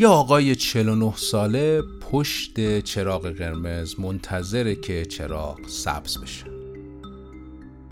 یه 0.00 0.08
آقای 0.08 0.54
49 0.54 1.12
ساله 1.16 1.82
پشت 1.82 2.80
چراغ 2.80 3.30
قرمز 3.30 4.00
منتظره 4.00 4.74
که 4.74 5.04
چراغ 5.04 5.58
سبز 5.66 6.18
بشه. 6.18 6.44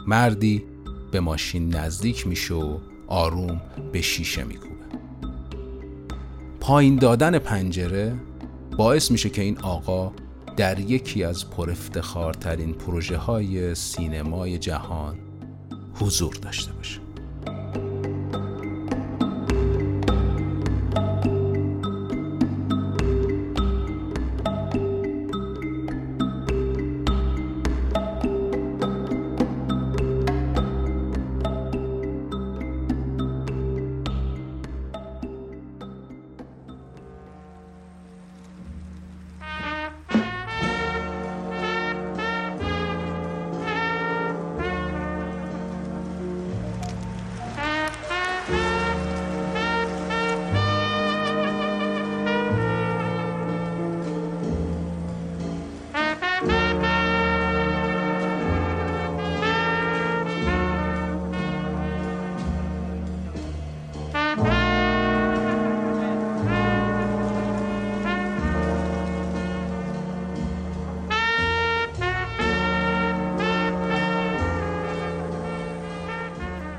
مردی 0.06 0.64
به 1.10 1.20
ماشین 1.20 1.74
نزدیک 1.74 2.26
میشه 2.26 2.54
و 2.54 2.78
آروم 3.06 3.60
به 3.92 4.02
شیشه 4.02 4.44
میکوبه. 4.44 4.74
پایین 6.60 6.96
دادن 6.96 7.38
پنجره 7.38 8.20
باعث 8.76 9.10
میشه 9.10 9.30
که 9.30 9.42
این 9.42 9.58
آقا 9.58 10.12
در 10.56 10.78
یکی 10.80 11.24
از 11.24 11.50
پرافتخارترین 11.50 12.72
پروژه 12.72 13.16
های 13.16 13.74
سینمای 13.74 14.58
جهان 14.58 15.18
حضور 15.94 16.34
داشته 16.34 16.72
باشه. 16.72 17.07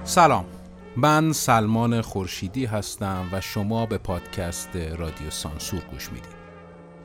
سلام. 0.09 0.45
من 0.97 1.33
سلمان 1.33 2.01
خورشیدی 2.01 2.65
هستم 2.65 3.29
و 3.31 3.41
شما 3.41 3.85
به 3.85 3.97
پادکست 3.97 4.75
رادیو 4.75 5.29
سانسور 5.29 5.81
گوش 5.91 6.09
می‌دید. 6.11 6.31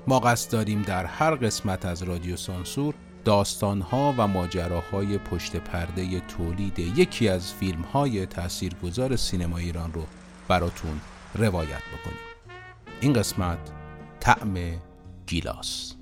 ما 0.06 0.20
قصد 0.20 0.52
داریم 0.52 0.82
در 0.82 1.06
هر 1.06 1.34
قسمت 1.34 1.84
از 1.84 2.02
رادیو 2.02 2.36
سانسور 2.36 2.94
داستانها 3.24 4.14
و 4.18 4.26
ماجراهای 4.26 5.18
پشت 5.18 5.56
پرده 5.56 6.20
تولید 6.20 6.78
یکی 6.78 7.28
از 7.28 7.52
فیلمهای 7.52 8.26
تاثیرگذار 8.26 9.16
سینما 9.16 9.58
ایران 9.58 9.92
رو 9.92 10.06
براتون 10.48 11.00
روایت 11.34 11.68
بکنیم. 11.68 12.18
این 13.00 13.12
قسمت 13.12 13.58
طعم 14.20 14.54
گیلاس. 15.26 15.94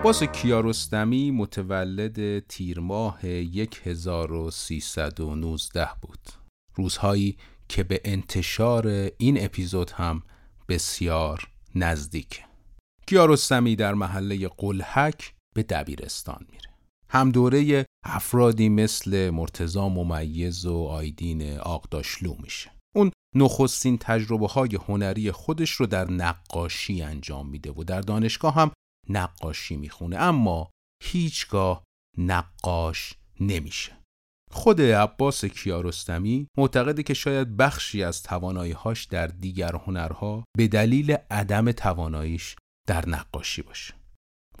عباس 0.00 0.22
کیارستمی 0.22 1.30
متولد 1.30 2.38
تیر 2.38 2.80
ماه 2.80 3.20
1319 3.20 5.88
بود. 6.02 6.28
روزهایی 6.74 7.36
که 7.68 7.82
به 7.82 8.00
انتشار 8.04 8.86
این 9.18 9.44
اپیزود 9.44 9.90
هم 9.90 10.22
بسیار 10.68 11.48
نزدیک. 11.74 12.44
کیارستمی 13.06 13.76
در 13.76 13.94
محله 13.94 14.48
قلحک 14.48 15.34
به 15.54 15.62
دبیرستان 15.62 16.46
میره. 16.52 16.70
هم 17.10 17.30
دوره 17.30 17.86
افرادی 18.04 18.68
مثل 18.68 19.30
مرتزا 19.30 19.88
ممیز 19.88 20.66
و 20.66 20.84
آیدین 20.84 21.58
آقداشلو 21.58 22.34
میشه. 22.42 22.70
اون 22.96 23.10
نخستین 23.36 23.98
تجربه 23.98 24.46
های 24.46 24.78
هنری 24.88 25.32
خودش 25.32 25.70
رو 25.70 25.86
در 25.86 26.10
نقاشی 26.10 27.02
انجام 27.02 27.48
میده 27.48 27.72
و 27.72 27.84
در 27.84 28.00
دانشگاه 28.00 28.54
هم 28.54 28.70
نقاشی 29.08 29.76
می‌خونه 29.76 30.16
اما 30.16 30.70
هیچگاه 31.02 31.84
نقاش 32.18 33.14
نمیشه. 33.40 33.98
خود 34.50 34.80
عباس 34.80 35.44
کیارستمی 35.44 36.46
معتقده 36.56 37.02
که 37.02 37.14
شاید 37.14 37.56
بخشی 37.56 38.02
از 38.02 38.22
تواناییهاش 38.22 39.04
در 39.04 39.26
دیگر 39.26 39.76
هنرها 39.76 40.44
به 40.56 40.68
دلیل 40.68 41.16
عدم 41.30 41.72
تواناییش 41.72 42.56
در 42.88 43.08
نقاشی 43.08 43.62
باشه. 43.62 43.94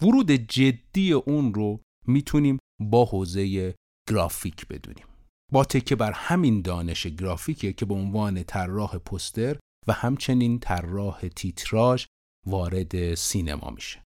ورود 0.02 0.30
جدی 0.30 1.12
اون 1.12 1.54
رو 1.54 1.80
می‌تونیم 2.06 2.58
با 2.80 3.04
حوزه 3.04 3.74
گرافیک 4.08 4.66
بدونیم. 4.66 5.06
با 5.52 5.64
تکه 5.64 5.96
بر 5.96 6.12
همین 6.12 6.62
دانش 6.62 7.06
گرافیکه 7.06 7.72
که 7.72 7.86
به 7.86 7.94
عنوان 7.94 8.42
طراح 8.42 8.98
پستر 8.98 9.58
و 9.88 9.92
همچنین 9.92 10.58
طراح 10.58 11.28
تیتراژ 11.28 12.06
وارد 12.46 13.14
سینما 13.14 13.70
میشه. 13.70 14.02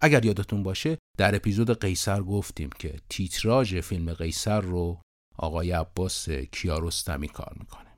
اگر 0.00 0.24
یادتون 0.24 0.62
باشه 0.62 0.98
در 1.18 1.34
اپیزود 1.34 1.80
قیصر 1.80 2.22
گفتیم 2.22 2.70
که 2.78 3.00
تیتراژ 3.08 3.74
فیلم 3.74 4.12
قیصر 4.12 4.60
رو 4.60 5.00
آقای 5.38 5.72
عباس 5.72 6.28
کیارستمی 6.30 7.28
کار 7.28 7.56
می‌کنه. 7.60 7.96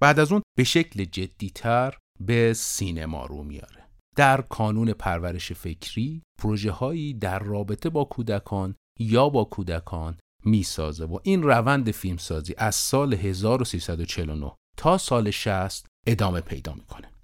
بعد 0.00 0.18
از 0.18 0.32
اون 0.32 0.42
به 0.58 0.64
شکل 0.64 1.04
جدیتر 1.04 1.94
به 2.20 2.52
سینما 2.54 3.26
رو 3.26 3.42
میاره. 3.42 3.86
در 4.16 4.40
کانون 4.40 4.92
پرورش 4.92 5.52
فکری 5.52 6.22
پروژه 6.38 6.70
هایی 6.70 7.14
در 7.14 7.38
رابطه 7.38 7.90
با 7.90 8.04
کودکان 8.04 8.74
یا 8.98 9.28
با 9.28 9.44
کودکان 9.44 10.18
می‌سازه 10.44 11.04
و 11.04 11.18
این 11.22 11.42
روند 11.42 11.90
فیلمسازی 11.90 12.54
از 12.58 12.74
سال 12.74 13.14
1349 13.14 14.52
تا 14.76 14.98
سال 14.98 15.30
60 15.30 15.86
ادامه 16.06 16.40
پیدا 16.40 16.74
می‌کنه. 16.74 17.15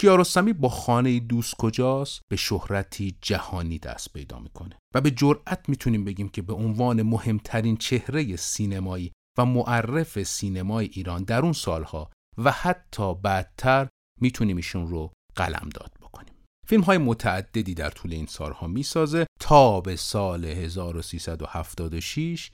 کیارستمی 0.00 0.52
با 0.52 0.68
خانه 0.68 1.20
دوست 1.20 1.56
کجاست؟ 1.56 2.20
به 2.30 2.36
شهرتی 2.36 3.16
جهانی 3.20 3.78
دست 3.78 4.12
پیدا 4.12 4.38
می‌کنه. 4.38 4.78
و 4.94 5.00
به 5.00 5.10
جرأت 5.10 5.68
می‌تونیم 5.68 6.04
بگیم 6.04 6.28
که 6.28 6.42
به 6.42 6.52
عنوان 6.52 7.02
مهمترین 7.02 7.76
چهره 7.76 8.36
سینمایی 8.36 9.12
و 9.38 9.44
معرف 9.44 10.22
سینمای 10.22 10.90
ایران 10.92 11.24
در 11.24 11.42
اون 11.42 11.52
سالها 11.52 12.10
و 12.38 12.50
حتی 12.50 13.14
بعدتر 13.14 13.88
می‌تونیم 14.20 14.56
ایشون 14.56 14.88
رو 14.88 15.12
قلم 15.36 15.68
داد 15.74 15.92
بکنیم. 16.00 16.34
فیلم 16.66 16.82
های 16.82 16.98
متعددی 16.98 17.74
در 17.74 17.90
طول 17.90 18.12
این 18.12 18.26
سالها 18.26 18.66
می‌سازه 18.66 19.26
تا 19.40 19.80
به 19.80 19.96
سال 19.96 20.44
1376 20.44 22.50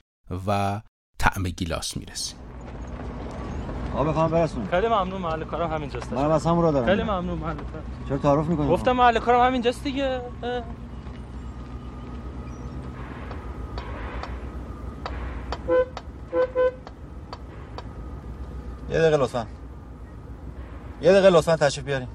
و 0.47 0.81
طعم 1.19 1.43
گیلاس 1.43 1.97
می‌رسیم 1.97 2.46
آقا 3.97 4.09
بخوام 4.09 4.31
برسون. 4.31 4.67
خیلی 4.71 4.87
ممنون 4.87 5.21
محل 5.21 5.43
کارم 5.43 5.73
همینجاست. 5.73 6.13
منم 6.13 6.31
از 6.31 6.45
همون 6.45 6.63
رو 6.63 6.71
دارم. 6.71 6.85
خیلی 6.85 7.03
ممنون 7.03 7.37
محل 7.37 7.55
کارم. 7.55 7.83
چرا 8.09 8.17
تعارف 8.17 8.47
می‌کنی؟ 8.47 8.69
گفتم 8.69 8.91
محل 8.91 9.19
کارم 9.19 9.47
همینجاست 9.47 9.83
دیگه. 9.83 10.21
یه 18.89 18.99
دقیقه 18.99 19.17
لطفا. 19.17 19.47
یه 21.01 21.11
دقیقه 21.11 21.29
لطفا 21.29 21.55
تشریف 21.55 21.85
بیارین. 21.85 22.07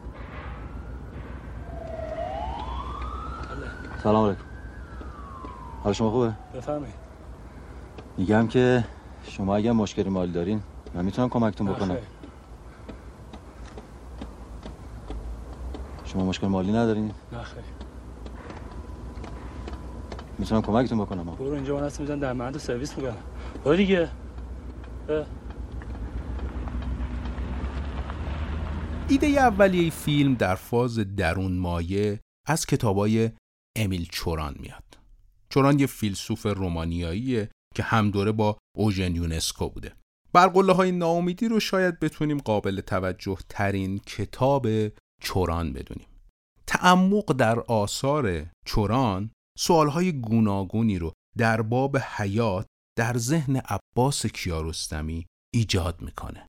سلام 4.02 4.26
علیکم. 4.26 4.42
حال 5.84 5.92
شما 5.92 6.10
خوبه؟ 6.10 6.32
بفرمایید. 6.54 6.94
میگم 8.18 8.48
که 8.48 8.84
شما 9.22 9.56
اگه 9.56 9.72
مشکلی 9.72 10.10
مالی 10.10 10.32
دارین 10.32 10.62
من 10.94 11.04
می‌تونم 11.04 11.28
کمکتون 11.28 11.66
بکنم. 11.66 11.96
شما 16.04 16.24
مشکل 16.24 16.46
مالی 16.46 16.72
ندارین 16.72 17.12
نه 17.32 17.42
خیلی 17.42 17.66
می‌تونم 20.38 20.62
کمکتون 20.62 20.98
بکنم 20.98 21.24
برو 21.24 21.52
اینجا 21.52 21.76
من 21.76 21.84
هستم 21.84 22.02
میزن 22.02 22.18
در 22.18 22.32
محل 22.32 22.58
سرویس 22.58 22.98
می‌کنم 22.98 23.16
برو 23.64 23.76
دیگه. 23.76 24.08
ایده 29.08 29.26
اولیه 29.26 29.90
فیلم 29.90 30.34
در 30.34 30.54
فاز 30.54 30.98
درون 31.16 31.58
مایه 31.58 32.20
از 32.48 32.66
کتابای 32.66 33.30
امیل 33.76 34.08
چوران 34.10 34.54
میاد. 34.60 34.98
چوران 35.48 35.78
یه 35.78 35.86
فیلسوف 35.86 36.46
رومانیاییه 36.46 37.50
که 37.74 37.82
همدوره 37.82 38.32
با 38.32 38.58
اوژن 38.76 39.16
یونسکو 39.16 39.68
بوده. 39.68 39.92
برقله 40.34 40.72
های 40.72 40.92
ناامیدی 40.92 41.48
رو 41.48 41.60
شاید 41.60 42.00
بتونیم 42.00 42.38
قابل 42.38 42.80
توجه 42.80 43.38
ترین 43.48 43.98
کتاب 43.98 44.66
چوران 45.20 45.72
بدونیم. 45.72 46.06
تعمق 46.66 47.32
در 47.32 47.60
آثار 47.60 48.46
چوران 48.66 49.30
سوالهای 49.58 50.12
گوناگونی 50.12 50.98
رو 50.98 51.12
در 51.38 51.62
باب 51.62 51.98
حیات 51.98 52.66
در 52.98 53.18
ذهن 53.18 53.56
عباس 53.56 54.26
کیارستمی 54.26 55.26
ایجاد 55.54 56.02
می‌کنه. 56.02 56.46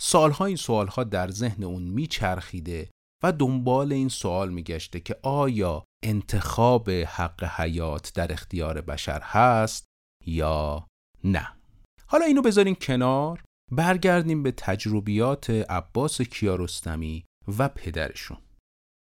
سالها 0.00 0.44
این 0.44 0.56
سوالها 0.56 1.04
در 1.04 1.30
ذهن 1.30 1.64
اون 1.64 1.82
میچرخیده 1.82 2.90
و 3.24 3.32
دنبال 3.32 3.92
این 3.92 4.08
سوال 4.08 4.52
میگشته 4.52 5.00
که 5.00 5.16
آیا 5.22 5.84
انتخاب 6.02 6.90
حق 6.90 7.44
حیات 7.44 8.12
در 8.14 8.32
اختیار 8.32 8.80
بشر 8.80 9.20
هست 9.22 9.84
یا 10.26 10.86
نه 11.24 11.61
حالا 12.12 12.24
اینو 12.24 12.42
بذارین 12.42 12.74
کنار 12.74 13.42
برگردیم 13.70 14.42
به 14.42 14.52
تجربیات 14.52 15.50
عباس 15.50 16.22
کیارستمی 16.22 17.24
و 17.58 17.68
پدرشون. 17.68 18.38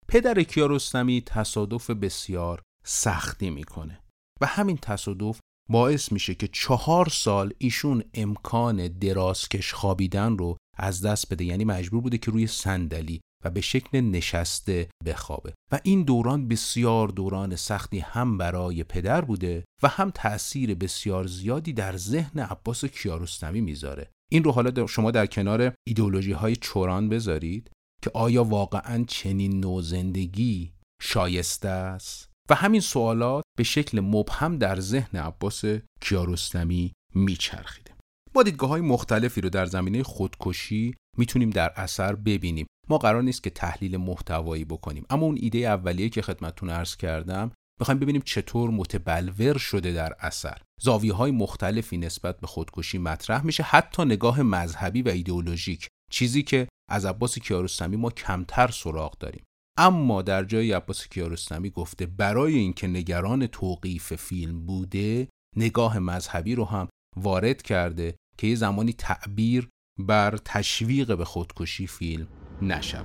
پدر 0.08 0.42
کیارستمی 0.42 1.22
تصادف 1.26 1.90
بسیار 1.90 2.62
سختی 2.84 3.50
می‌کنه 3.50 4.00
و 4.40 4.46
همین 4.46 4.76
تصادف 4.76 5.40
باعث 5.68 6.12
میشه 6.12 6.34
که 6.34 6.48
چهار 6.48 7.08
سال 7.08 7.52
ایشون 7.58 8.04
امکان 8.14 8.88
درازکش 8.88 9.72
خوابیدن 9.72 10.38
رو 10.38 10.56
از 10.76 11.06
دست 11.06 11.32
بده. 11.32 11.44
یعنی 11.44 11.64
مجبور 11.64 12.00
بوده 12.00 12.18
که 12.18 12.30
روی 12.30 12.46
صندلی 12.46 13.20
و 13.44 13.50
به 13.50 13.60
شکل 13.60 14.00
نشسته 14.00 14.88
بخوابه. 15.06 15.54
و 15.72 15.80
این 15.82 16.02
دوران 16.02 16.48
بسیار 16.48 17.08
دوران 17.08 17.56
سختی 17.56 17.98
هم 17.98 18.38
برای 18.38 18.84
پدر 18.84 19.20
بوده 19.20 19.64
و 19.82 19.88
هم 19.88 20.10
تأثیر 20.10 20.74
بسیار 20.74 21.26
زیادی 21.26 21.72
در 21.72 21.96
ذهن 21.96 22.40
عباس 22.40 22.84
کیارستمی 22.84 23.60
می‌ذاره. 23.60 24.10
این 24.32 24.44
رو 24.44 24.52
حالا 24.52 24.86
شما 24.86 25.10
در 25.10 25.26
کنار 25.26 25.74
ایدولوژی 25.86 26.32
های 26.32 26.56
چوران 26.56 27.08
بذارید 27.08 27.70
که 28.02 28.10
آیا 28.14 28.44
واقعا 28.44 29.04
چنین 29.08 29.60
نوع 29.60 29.82
زندگی 29.82 30.72
شایسته 31.02 31.68
است؟ 31.68 32.30
و 32.50 32.54
همین 32.54 32.80
سوالات 32.80 33.44
به 33.58 33.64
شکل 33.64 34.00
مبهم 34.00 34.58
در 34.58 34.80
ذهن 34.80 35.18
عباس 35.18 35.64
کیارستمی 36.00 36.92
میچرخیده. 37.14 37.94
ما 38.34 38.42
دیدگاه 38.42 38.70
های 38.70 38.80
مختلفی 38.80 39.40
رو 39.40 39.48
در 39.48 39.66
زمینه 39.66 40.02
خودکشی 40.02 40.94
می‌تونیم 41.18 41.50
در 41.50 41.72
اثر 41.76 42.14
ببینیم. 42.14 42.66
ما 42.88 42.98
قرار 42.98 43.22
نیست 43.22 43.42
که 43.42 43.50
تحلیل 43.50 43.96
محتوایی 43.96 44.64
بکنیم. 44.64 45.06
اما 45.10 45.26
اون 45.26 45.38
ایده 45.40 45.58
اولیه 45.58 46.08
که 46.08 46.22
خدمتتون 46.22 46.70
عرض 46.70 46.96
کردم 46.96 47.52
می‌خوایم 47.80 48.00
ببینیم 48.00 48.22
چطور 48.24 48.70
متبلور 48.70 49.58
شده 49.58 49.92
در 49.92 50.16
اثر. 50.20 50.62
زاویه 50.80 51.12
های 51.12 51.30
مختلفی 51.30 51.96
نسبت 51.96 52.40
به 52.40 52.46
خودکشی 52.46 52.98
مطرح 52.98 53.46
میشه 53.46 53.62
حتی 53.62 54.04
نگاه 54.04 54.42
مذهبی 54.42 55.02
و 55.02 55.08
ایدئولوژیک. 55.08 55.88
چیزی 56.10 56.42
که 56.42 56.68
از 56.90 57.04
عباس 57.04 57.38
کیارستمی 57.38 57.96
ما 57.96 58.10
کمتر 58.10 58.68
سراغ 58.68 59.18
داریم. 59.18 59.44
اما 59.78 60.22
در 60.22 60.44
جای 60.44 60.72
عباس 60.72 61.08
کیارستمی 61.08 61.70
گفته 61.70 62.06
برای 62.06 62.54
اینکه 62.54 62.86
نگران 62.86 63.46
توقیف 63.46 64.14
فیلم 64.14 64.66
بوده 64.66 65.28
نگاه 65.56 65.98
مذهبی 65.98 66.54
رو 66.54 66.64
هم 66.64 66.88
وارد 67.16 67.62
کرده 67.62 68.16
که 68.38 68.46
یه 68.46 68.54
زمانی 68.54 68.92
تعبیر 68.92 69.68
بر 69.98 70.36
تشویق 70.36 71.16
به 71.16 71.24
خودکشی 71.24 71.86
فیلم 71.86 72.28
نشود. 72.62 73.04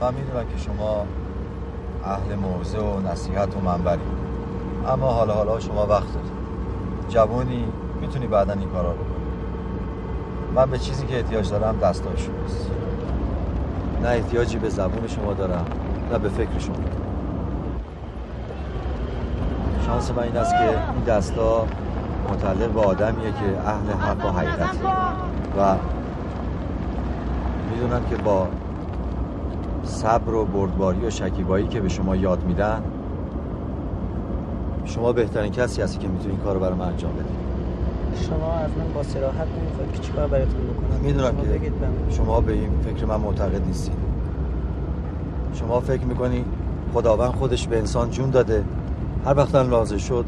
من 0.00 0.14
می‌دونم 0.14 0.44
که 0.44 0.58
شما 0.58 1.06
اهل 2.04 2.34
موضع 2.34 2.78
و 2.78 3.00
نصیحت 3.12 3.56
و 3.56 3.60
منبری. 3.60 4.00
اما 4.88 5.06
حالا 5.06 5.34
حالا 5.34 5.60
شما 5.60 5.86
وقت 5.86 6.14
دارید. 6.14 6.32
جوانی 7.08 7.64
می‌تونی 8.00 8.26
بعدا 8.26 8.52
این 8.52 8.68
کارا 8.68 8.92
رو 8.92 8.96
بکنی 8.96 9.12
من 10.54 10.70
به 10.70 10.78
چیزی 10.78 11.06
که 11.06 11.16
احتیاج 11.16 11.50
دارم 11.50 11.78
دستای 11.78 12.16
شماست 12.16 12.70
نه 14.02 14.08
احتیاجی 14.08 14.58
به 14.58 14.68
زبون 14.68 15.08
شما 15.08 15.32
دارم 15.32 15.64
نه 16.12 16.18
به 16.18 16.28
فکر 16.28 16.58
شما. 16.58 16.74
شانس 19.86 20.10
من 20.10 20.22
این 20.22 20.36
است 20.36 20.52
که 20.52 20.68
این 20.94 21.04
دستا 21.06 21.66
متعلق 22.32 22.68
به 22.68 22.80
آدمیه 22.80 23.30
که 23.32 23.68
اهل 23.68 23.92
حق 23.92 24.26
و 24.26 24.28
حقیقت 24.28 24.76
و 25.58 25.76
می‌دونم 27.72 28.04
که 28.10 28.16
با 28.16 28.46
صبر 29.84 30.34
و 30.34 30.44
بردباری 30.44 31.06
و 31.06 31.10
شکیبایی 31.10 31.66
که 31.66 31.80
به 31.80 31.88
شما 31.88 32.16
یاد 32.16 32.44
میدن 32.44 32.82
شما 34.84 35.12
بهترین 35.12 35.52
کسی 35.52 35.82
هستی 35.82 35.98
که 35.98 36.08
می‌تونی 36.08 36.30
این 36.30 36.40
کار 36.40 36.54
رو 36.54 36.60
برای 36.60 36.74
من 36.74 36.86
انجام 36.86 37.12
بدی. 37.12 37.28
شما 38.24 38.52
از 38.52 38.70
من 38.78 38.92
با 38.94 39.02
سراحت 39.02 39.46
نمی‌خواید 39.60 39.92
که 39.92 39.98
چیکار 39.98 40.28
براتون 40.28 40.60
بکنم؟ 40.60 41.00
می‌دونم 41.02 41.36
که 41.36 41.48
بگید. 41.48 41.72
شما 42.10 42.40
به 42.40 42.52
این 42.52 42.70
فکر 42.84 43.06
من 43.06 43.16
معتقد 43.16 43.66
نیستید. 43.66 43.96
شما 45.54 45.80
فکر 45.80 46.04
می‌کنی 46.04 46.44
خداوند 46.94 47.30
خودش 47.30 47.68
به 47.68 47.78
انسان 47.78 48.10
جون 48.10 48.30
داده 48.30 48.64
هر 49.24 49.36
وقت 49.36 49.54
لازم 49.54 49.96
شد 49.96 50.24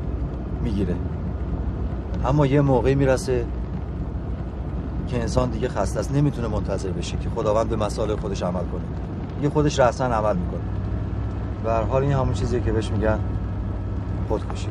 می‌گیره. 0.62 0.94
اما 2.25 2.47
یه 2.47 2.61
موقعی 2.61 2.94
می‌رسه 2.94 3.44
که 5.09 5.21
انسان 5.21 5.51
دیگه 5.51 5.69
خسته 5.69 6.01
است 6.01 6.12
نمی‌تونه 6.12 6.49
منتظر 6.49 6.91
بشه 6.91 7.17
که 7.17 7.31
خداوند 7.31 7.69
به 7.69 7.77
مسائل 7.77 8.17
خودش 8.17 8.43
عمل 8.43 8.65
کنه. 8.65 8.85
دیگه 9.37 9.51
خودش 9.51 9.79
رأسا 9.79 10.06
عمل 10.06 10.37
می‌کنه. 10.37 10.62
به 11.65 11.73
هر 11.73 11.83
حال 11.83 12.03
این 12.03 12.12
همون 12.12 12.35
چیزیه 12.35 12.61
که 12.61 12.73
بهش 12.73 12.91
میگن 12.91 13.21
خودکشی. 14.29 14.69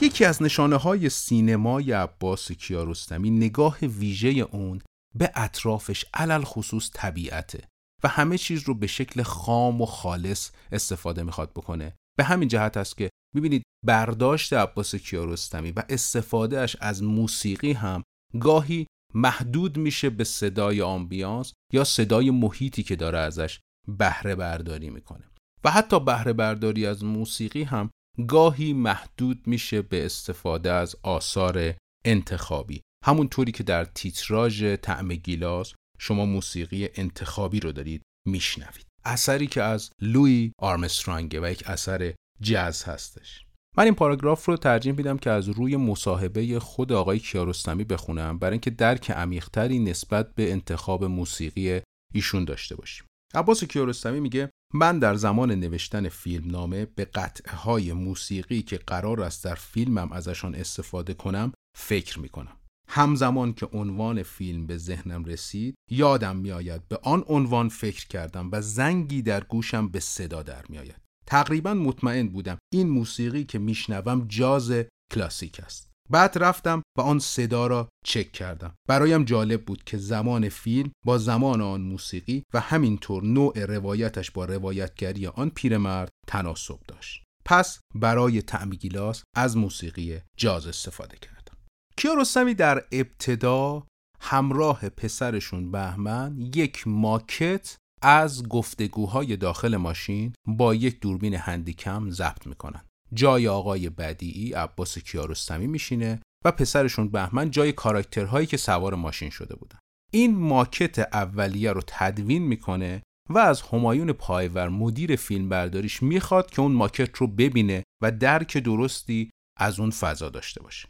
یکی 0.00 0.24
از 0.24 0.42
نشانه 0.42 0.76
های 0.76 1.08
سینمای 1.08 1.92
عباس 1.92 2.52
کیارستمی 2.52 3.30
نگاه 3.30 3.78
ویژه 3.78 4.28
اون 4.28 4.80
به 5.18 5.30
اطرافش 5.34 6.04
علل 6.14 6.42
خصوص 6.44 6.90
طبیعته 6.94 7.60
و 8.04 8.08
همه 8.08 8.38
چیز 8.38 8.62
رو 8.62 8.74
به 8.74 8.86
شکل 8.86 9.22
خام 9.22 9.80
و 9.80 9.86
خالص 9.86 10.50
استفاده 10.72 11.22
می‌خواد 11.22 11.50
بکنه. 11.50 11.94
به 12.18 12.24
همین 12.24 12.48
جهت 12.48 12.76
است 12.76 12.96
که 12.96 13.10
می‌بینید 13.34 13.62
برداشت 13.86 14.52
عباس 14.52 14.94
کیارستمی 14.94 15.72
و 15.72 15.82
استفادهش 15.88 16.76
از 16.80 17.02
موسیقی 17.02 17.72
هم 17.72 18.02
گاهی 18.40 18.86
محدود 19.14 19.76
میشه 19.76 20.10
به 20.10 20.24
صدای 20.24 20.82
آمبیانس 20.82 21.52
یا 21.72 21.84
صدای 21.84 22.30
محیطی 22.30 22.82
که 22.82 22.96
داره 22.96 23.18
ازش 23.18 23.60
بهره 23.88 24.34
برداری 24.34 24.90
می‌کنه. 24.90 25.24
و 25.64 25.70
حتی 25.70 26.00
بهره 26.00 26.32
برداری 26.32 26.86
از 26.86 27.04
موسیقی 27.04 27.62
هم 27.62 27.90
گاهی 28.28 28.72
محدود 28.72 29.46
میشه 29.46 29.82
به 29.82 30.04
استفاده 30.04 30.72
از 30.72 30.96
آثار 31.02 31.74
انتخابی. 32.04 32.80
همونطوری 33.04 33.52
که 33.52 33.62
در 33.62 33.84
تیتراژ 33.84 34.64
طعم 34.64 35.08
گیلاس 35.08 35.74
شما 35.98 36.24
موسیقی 36.26 36.88
انتخابی 36.94 37.60
رو 37.60 37.72
دارید 37.72 38.02
میشنوید. 38.26 38.86
اثری 39.04 39.46
که 39.46 39.62
از 39.62 39.90
لوی 40.00 40.52
آرمسترانگه 40.58 41.40
و 41.40 41.50
یک 41.50 41.62
اثر 41.66 42.14
جاز 42.40 42.84
هستش. 42.84 43.46
من 43.76 43.84
این 43.84 43.94
پاراگراف 43.94 44.46
رو 44.46 44.56
ترجیح 44.56 44.92
میدم 44.92 45.18
که 45.18 45.30
از 45.30 45.48
روی 45.48 45.76
مصاحبه 45.76 46.58
خود 46.58 46.92
آقای 46.92 47.18
کیارستمی 47.18 47.84
بخونم 47.84 48.38
برای 48.38 48.52
اینکه 48.52 48.70
درک 48.70 49.10
عمیقتری 49.10 49.78
نسبت 49.78 50.34
به 50.34 50.52
انتخاب 50.52 51.04
موسیقی 51.04 51.80
ایشون 52.14 52.44
داشته 52.44 52.76
باشیم. 52.76 53.06
عباس 53.34 53.64
کیارستمی 53.64 54.20
میگه 54.20 54.50
من 54.74 54.98
در 54.98 55.14
زمان 55.14 55.52
نوشتن 55.52 56.08
فیلم 56.08 56.50
نامه 56.50 56.84
به 56.84 57.04
قطعه 57.04 57.54
های 57.54 57.92
موسیقی 57.92 58.62
که 58.62 58.76
قرار 58.76 59.22
است 59.22 59.44
در 59.44 59.54
فیلمم 59.54 60.12
ازشان 60.12 60.54
استفاده 60.54 61.14
کنم 61.14 61.52
فکر 61.76 62.20
می‌کنم. 62.20 62.56
همزمان 62.88 63.52
که 63.52 63.66
عنوان 63.66 64.22
فیلم 64.22 64.66
به 64.66 64.76
ذهنم 64.76 65.24
رسید 65.24 65.74
یادم 65.90 66.36
میآید 66.36 66.88
به 66.88 66.98
آن 67.02 67.24
عنوان 67.26 67.68
فکر 67.68 68.06
کردم 68.06 68.48
و 68.52 68.60
زنگی 68.60 69.22
در 69.22 69.44
گوشم 69.44 69.88
به 69.88 70.00
صدا 70.00 70.42
در 70.42 70.64
میآید. 70.68 71.03
تقریبا 71.26 71.74
مطمئن 71.74 72.28
بودم. 72.28 72.58
این 72.72 72.88
موسیقی 72.88 73.44
که 73.44 73.58
میشنوم 73.58 74.24
جاز 74.28 74.72
کلاسیک 75.12 75.60
است. 75.60 75.90
بعد 76.10 76.38
رفتم 76.38 76.82
و 76.98 77.00
آن 77.00 77.18
صدا 77.18 77.66
را 77.66 77.88
چک 78.04 78.32
کردم. 78.32 78.74
برایم 78.88 79.24
جالب 79.24 79.64
بود 79.64 79.84
که 79.84 79.98
زمان 79.98 80.48
فیلم 80.48 80.92
با 81.06 81.18
زمان 81.18 81.60
آن 81.60 81.80
موسیقی 81.80 82.42
و 82.54 82.60
همینطور 82.60 83.24
نوع 83.24 83.64
روایتش 83.64 84.30
با 84.30 84.44
روایتگری 84.44 85.26
آن 85.26 85.50
پیرمرد 85.50 86.10
تناسب 86.26 86.78
داشت. 86.88 87.24
پس 87.44 87.80
برای 87.94 88.42
طعم 88.42 88.70
گیلاس 88.70 89.22
از 89.36 89.56
موسیقی 89.56 90.20
جاز 90.36 90.66
استفاده 90.66 91.16
کردم. 91.16 91.56
کیارستمی 91.96 92.54
در 92.54 92.84
ابتدا 92.92 93.86
همراه 94.20 94.88
پسرشون 94.88 95.70
بهمن 95.70 96.50
یک 96.54 96.82
ماکت 96.86 97.76
از 98.06 98.48
گفتگوهای 98.48 99.36
داخل 99.36 99.76
ماشین 99.76 100.32
با 100.46 100.74
یک 100.74 101.00
دوربین 101.00 101.34
هندیکم 101.34 102.10
ضبط 102.10 102.46
می‌کنن 102.46 102.84
جای 103.14 103.48
آقای 103.48 103.90
بدیعی 103.90 104.52
عباس 104.52 104.98
کیارستمی 104.98 105.66
میشینه 105.66 106.20
و 106.44 106.52
پسرشون 106.52 107.08
بهمن 107.08 107.50
جای 107.50 107.72
کاراکترهایی 107.72 108.46
که 108.46 108.56
سوار 108.56 108.94
ماشین 108.94 109.30
شده 109.30 109.56
بودن. 109.56 109.78
این 110.12 110.36
ماکت 110.36 110.98
اولیه 110.98 111.72
رو 111.72 111.80
تدوین 111.86 112.42
می‌کنه 112.42 113.02
و 113.30 113.38
از 113.38 113.62
همایون 113.62 114.12
پایور 114.12 114.68
مدیر 114.68 115.16
فیلمبرداریش 115.16 116.02
می‌خواد 116.02 116.50
که 116.50 116.60
اون 116.62 116.72
ماکت 116.72 117.16
رو 117.16 117.26
ببینه 117.26 117.84
و 118.02 118.12
درک 118.12 118.56
درستی 118.56 119.30
از 119.60 119.80
اون 119.80 119.90
فضا 119.90 120.28
داشته 120.28 120.62
باشه. 120.62 120.88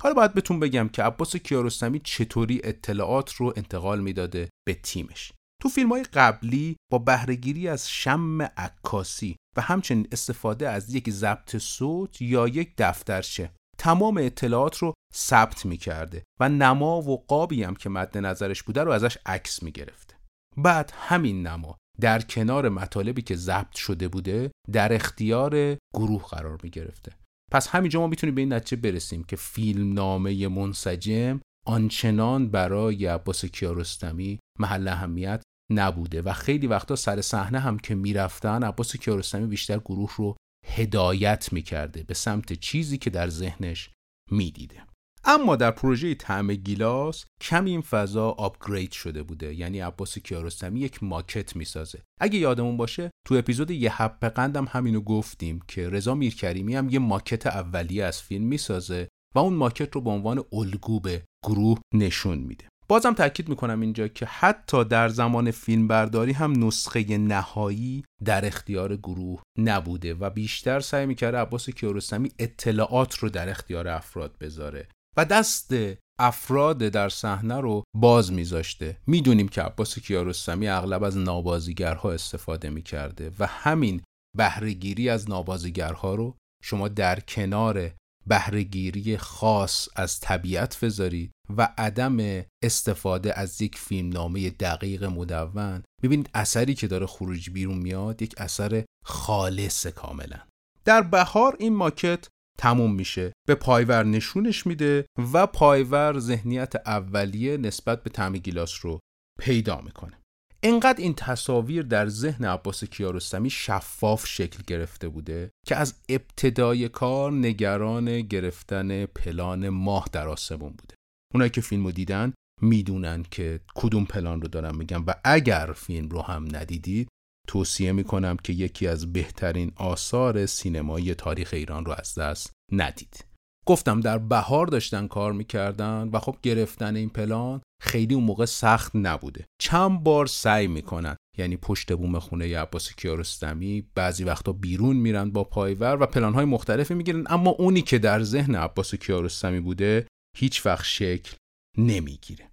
حالا 0.00 0.14
باید 0.14 0.34
بهتون 0.34 0.60
بگم 0.60 0.88
که 0.88 1.02
عباس 1.02 1.36
کیارستمی 1.36 2.00
چطوری 2.04 2.60
اطلاعات 2.64 3.32
رو 3.32 3.52
انتقال 3.56 4.00
می‌داده 4.00 4.48
به 4.66 4.74
تیمش. 4.74 5.32
تو 5.66 5.70
فیلم 5.70 5.88
های 5.88 6.02
قبلی 6.02 6.76
با 6.92 6.98
بهرهگیری 6.98 7.68
از 7.68 7.90
شم 7.90 8.42
عکاسی 8.42 9.36
و 9.56 9.60
همچنین 9.60 10.08
استفاده 10.12 10.68
از 10.68 10.94
یک 10.94 11.10
ضبط 11.10 11.56
صوت 11.56 12.22
یا 12.22 12.48
یک 12.48 12.74
دفترچه 12.78 13.50
تمام 13.78 14.18
اطلاعات 14.18 14.78
رو 14.78 14.94
ثبت 15.14 15.66
می‌کرده 15.66 16.22
و 16.40 16.48
نما 16.48 17.02
و 17.02 17.24
قابی 17.26 17.62
هم 17.62 17.74
که 17.74 17.88
مد 17.88 18.18
نظرش 18.18 18.62
بوده 18.62 18.84
رو 18.84 18.90
ازش 18.90 19.18
عکس 19.26 19.62
می‌گرفته. 19.62 20.14
بعد 20.56 20.92
همین 20.96 21.46
نما 21.46 21.76
در 22.00 22.20
کنار 22.22 22.68
مطالبی 22.68 23.22
که 23.22 23.36
ضبط 23.36 23.74
شده 23.76 24.08
بوده 24.08 24.50
در 24.72 24.92
اختیار 24.92 25.76
گروه 25.94 26.26
قرار 26.26 26.58
می‌گرفته. 26.62 27.12
پس 27.52 27.68
همینجا 27.68 28.00
ما 28.00 28.06
می‌تونیم 28.06 28.34
به 28.34 28.40
این 28.40 28.52
نتیجه 28.52 28.82
برسیم 28.82 29.24
که 29.24 29.36
فیلم 29.36 29.92
نامه 29.92 30.48
منسجم 30.48 31.40
آنچنان 31.66 32.48
برای 32.50 33.06
عباس 33.06 33.44
کیارستمی 33.44 34.38
محل 34.58 34.88
اهمیت 34.88 35.42
نبوده 35.70 36.22
و 36.22 36.32
خیلی 36.32 36.66
وقتا 36.66 36.96
سر 36.96 37.20
صحنه 37.20 37.58
هم 37.58 37.78
که 37.78 37.94
می‌رفتن 37.94 38.62
عباس 38.62 38.96
کیارستمی 38.96 39.46
بیشتر 39.46 39.78
گروه 39.78 40.14
رو 40.16 40.36
هدایت 40.66 41.52
می‌کرده 41.52 42.02
به 42.02 42.14
سمت 42.14 42.52
چیزی 42.52 42.98
که 42.98 43.10
در 43.10 43.28
ذهنش 43.28 43.90
می‌دیده. 44.30 44.82
اما 45.28 45.56
در 45.56 45.70
پروژه 45.70 46.14
طعم 46.14 46.54
گیلاس 46.54 47.24
کمی 47.40 47.70
این 47.70 47.80
فضا 47.80 48.28
آپگرید 48.28 48.92
شده 48.92 49.22
بوده. 49.22 49.54
یعنی 49.54 49.80
عباس 49.80 50.18
کیارستمی 50.18 50.80
یک 50.80 51.02
ماکت 51.02 51.56
می‌سازه. 51.56 52.02
اگه 52.20 52.38
یادمون 52.38 52.76
باشه 52.76 53.10
تو 53.26 53.34
اپیزود 53.34 53.70
یه 53.70 54.02
حب 54.02 54.24
قندم 54.28 54.64
همینو 54.70 55.00
گفتیم 55.00 55.60
که 55.68 55.88
رضا 55.88 56.14
میرکریمی 56.14 56.74
هم 56.74 56.88
یه 56.88 56.98
ماکت 56.98 57.46
اولیه 57.46 58.04
از 58.04 58.22
فیلم 58.22 58.44
می‌سازه 58.44 59.08
و 59.34 59.38
اون 59.38 59.54
ماکت 59.54 59.94
رو 59.94 60.00
به 60.00 60.10
عنوان 60.10 60.44
الگو 60.52 61.00
به 61.00 61.24
گروه 61.44 61.78
نشون 61.94 62.38
میده. 62.38 62.68
بازم 62.88 63.12
تاکید 63.12 63.48
می‌کنم 63.48 63.80
اینجا 63.80 64.08
که 64.08 64.26
حتی 64.26 64.84
در 64.84 65.08
زمان 65.08 65.50
فیلمبرداری 65.50 66.32
هم 66.32 66.64
نسخه 66.64 67.18
نهایی 67.18 68.04
در 68.24 68.46
اختیار 68.46 68.96
گروه 68.96 69.42
نبوده 69.58 70.14
و 70.14 70.30
بیشتر 70.30 70.80
سعی 70.80 71.06
می‌کرده 71.06 71.38
عباس 71.38 71.70
کیارستمی 71.70 72.30
اطلاعات 72.38 73.18
رو 73.18 73.28
در 73.28 73.48
اختیار 73.48 73.88
افراد 73.88 74.38
بذاره 74.38 74.88
و 75.16 75.24
دست 75.24 75.74
افراد 76.18 76.78
در 76.78 77.08
صحنه 77.08 77.60
رو 77.60 77.82
باز 77.96 78.32
میذاشته. 78.32 78.96
می‌دونیم 79.06 79.48
که 79.48 79.62
عباس 79.62 79.98
کیارستمی 79.98 80.68
اغلب 80.68 81.02
از 81.02 81.16
نابازیگرها 81.16 82.12
استفاده 82.12 82.70
می‌کرده 82.70 83.32
و 83.38 83.46
همین 83.46 84.02
بهرهگیری 84.36 85.08
از 85.08 85.30
نابازیگرها 85.30 86.14
رو 86.14 86.36
شما 86.62 86.88
در 86.88 87.20
کنار 87.20 87.90
بهرهگیری 88.26 89.16
خاص 89.16 89.88
از 89.96 90.20
طبیعت 90.20 90.80
بذارید 90.80 91.30
و 91.56 91.68
عدم 91.78 92.44
استفاده 92.62 93.38
از 93.38 93.62
یک 93.62 93.78
فیلمنامه 93.78 94.50
دقیق 94.50 95.04
مدون. 95.04 95.82
می‌بینید 96.02 96.30
اثری 96.34 96.74
که 96.74 96.86
داره 96.86 97.06
خروج 97.06 97.50
بیرون 97.50 97.78
میاد 97.78 98.22
یک 98.22 98.34
اثر 98.38 98.84
خالص 99.04 99.86
کاملا. 99.86 100.38
در 100.84 101.02
بهار 101.02 101.56
این 101.58 101.76
ماکت 101.76 102.28
تموم 102.58 102.94
میشه 102.94 103.32
به 103.48 103.54
پایور 103.54 104.04
نشونش 104.04 104.66
میده 104.66 105.06
و 105.32 105.46
پایور 105.46 106.18
ذهنیت 106.18 106.76
اولیه 106.76 107.56
نسبت 107.56 108.02
به 108.02 108.10
تعم 108.10 108.32
گیلاس 108.32 108.78
رو 108.82 109.00
پیدا 109.38 109.80
می‌کنه. 109.80 110.20
انقدر 110.68 111.02
این 111.02 111.14
تصاویر 111.14 111.82
در 111.82 112.08
ذهن 112.08 112.44
عباس 112.44 112.84
کیارستمی 112.84 113.50
شفاف 113.50 114.26
شکل 114.26 114.62
گرفته 114.66 115.08
بوده 115.08 115.50
که 115.66 115.76
از 115.76 115.94
ابتدای 116.08 116.88
کار 116.88 117.32
نگران 117.32 118.20
گرفتن 118.20 119.06
پلان 119.06 119.68
ماه 119.68 120.08
در 120.12 120.28
آسمون 120.28 120.70
بوده. 120.70 120.94
اونایی 121.34 121.50
که 121.50 121.60
فیلم 121.60 121.84
رو 121.84 121.92
دیدن 121.92 122.32
می‌دونن 122.62 123.22
که 123.30 123.60
کدوم 123.74 124.04
پلان 124.04 124.42
رو 124.42 124.48
دارم 124.48 124.76
میگم 124.76 125.04
و 125.06 125.14
اگر 125.24 125.72
فیلم 125.76 126.08
رو 126.08 126.22
هم 126.22 126.56
ندیدید 126.56 127.08
توصیه 127.48 127.92
می‌کنم 127.92 128.36
که 128.36 128.52
یکی 128.52 128.86
از 128.86 129.12
بهترین 129.12 129.72
آثار 129.76 130.46
سینمایی 130.46 131.14
تاریخ 131.14 131.50
ایران 131.52 131.84
رو 131.84 131.92
از 131.98 132.14
دست 132.18 132.52
ندید. 132.72 133.24
گفتم 133.66 134.00
در 134.00 134.18
بهار 134.18 134.66
داشتن 134.66 135.06
کار 135.06 135.32
می‌کردن 135.32 136.08
و 136.12 136.18
خب 136.18 136.36
گرفتن 136.42 136.96
این 136.96 137.08
پلان 137.08 137.60
خیلی 137.82 138.14
اون 138.14 138.24
موقع 138.24 138.44
سخت 138.44 138.92
نبوده. 138.94 139.46
چند 139.60 140.02
بار 140.02 140.26
سعی 140.26 140.66
می‌کنن. 140.66 141.16
یعنی 141.38 141.56
پشت 141.56 141.92
بوم 141.92 142.18
خونه 142.18 142.58
عباس 142.58 142.92
کیارستمی 142.92 143.90
بعضی 143.94 144.24
وقتا 144.24 144.52
بیرون 144.52 144.96
میرن 144.96 145.30
با 145.30 145.44
پایور 145.44 146.02
و 146.02 146.06
پلانهای 146.06 146.44
مختلفی 146.44 146.94
می‌گیرن. 146.94 147.24
اما 147.26 147.50
اونی 147.50 147.82
که 147.82 147.98
در 147.98 148.22
ذهن 148.22 148.54
عباس 148.54 148.94
کیارستمی 148.94 149.60
بوده 149.60 150.06
هیچ 150.36 150.66
وقت 150.66 150.84
شکل 150.84 151.36
نمی‌گیره. 151.78 152.50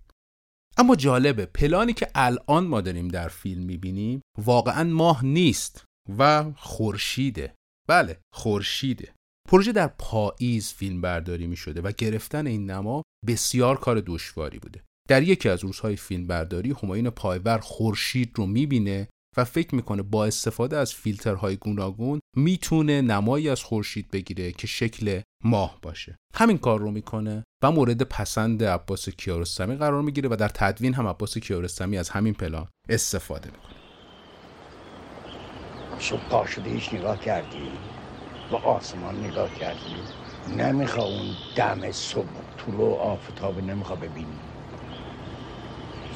اما 0.77 0.95
جالبه 0.95 1.45
پلانی 1.45 1.93
که 1.93 2.07
الان 2.15 2.67
ما 2.67 2.81
داریم 2.81 3.07
در 3.07 3.27
فیلم 3.27 3.63
می‌بینیم 3.63 4.21
واقعا 4.37 4.83
ماه 4.83 5.25
نیست 5.25 5.85
و 6.17 6.51
خورشیده. 6.55 7.55
بله 7.87 8.19
خورشیده. 8.33 9.13
پروژه 9.49 9.71
در 9.71 9.87
پاییز 9.87 10.73
فیلم 10.73 11.01
برداری 11.01 11.47
می 11.47 11.55
شده 11.55 11.81
و 11.81 11.91
گرفتن 11.97 12.47
این 12.47 12.71
نما 12.71 13.01
بسیار 13.27 13.79
کار 13.79 14.03
دشواری 14.05 14.59
بوده. 14.59 14.83
در 15.09 15.23
یکی 15.23 15.49
از 15.49 15.63
روزهای 15.63 15.95
فیلم 15.95 16.27
برداری 16.27 16.75
همایون 16.83 17.09
پایور 17.09 17.57
خورشید 17.57 18.31
رو 18.35 18.45
می‌بینه 18.45 19.07
و 19.37 19.43
فکر 19.43 19.75
می‌کنه 19.75 20.01
با 20.03 20.25
استفاده 20.25 20.77
از 20.77 20.93
فیلترهای 20.93 21.55
گوناگون 21.55 22.19
می‌تونه 22.35 23.01
نمایی 23.01 23.49
از 23.49 23.63
خورشید 23.63 24.11
بگیره 24.11 24.51
که 24.51 24.67
شکل 24.67 25.21
ماه 25.43 25.79
باشه. 25.81 26.15
همین 26.35 26.57
کار 26.57 26.79
رو 26.79 26.91
می‌کنه 26.91 27.43
و 27.63 27.71
مورد 27.71 28.03
پسند 28.03 28.63
عباس 28.63 29.09
کیارستمی 29.09 29.75
قرار 29.75 30.01
می‌گیره 30.01 30.29
و 30.29 30.35
در 30.35 30.49
تدوین 30.49 30.93
هم 30.93 31.07
عباس 31.07 31.37
کیارستمی 31.37 31.97
از 31.97 32.09
همین 32.09 32.33
پلان 32.33 32.67
استفاده 32.89 33.51
می‌کنه. 33.51 33.73
صبح 35.99 36.29
پا 36.29 36.45
شده 36.45 36.69
هیچ 36.69 36.93
نگاه 36.93 37.19
کردی؟ 37.19 37.71
به 38.51 38.57
آسمان 38.57 39.25
نگاه 39.25 39.55
کردی؟ 39.55 39.95
نمیخوا 40.57 41.03
اون 41.03 41.35
دم 41.57 41.91
صبح 41.91 42.27
طلوع 42.57 42.99
آفتاب 42.99 43.59
نمیخوا 43.59 43.95
ببینی؟ 43.95 44.52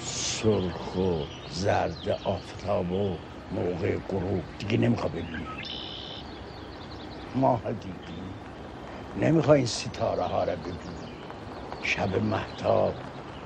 سرخ 0.08 0.96
و 0.96 1.28
زرد 1.50 2.10
آفتاب 2.10 2.92
و 2.92 3.24
موقع 3.52 4.00
غروب. 4.00 4.50
دیگه 4.60 4.78
نمیخوا 4.78 5.10
ببینی. 5.10 5.66
ماه 7.36 7.74
دیدی؟ 7.74 8.42
نمی‌خوای 9.16 9.58
این 9.58 9.68
ستاره 9.68 10.24
ها 10.24 10.44
رو 10.44 10.58
ببینی. 10.58 11.18
شب 11.82 12.16
محتاب 12.16 13.02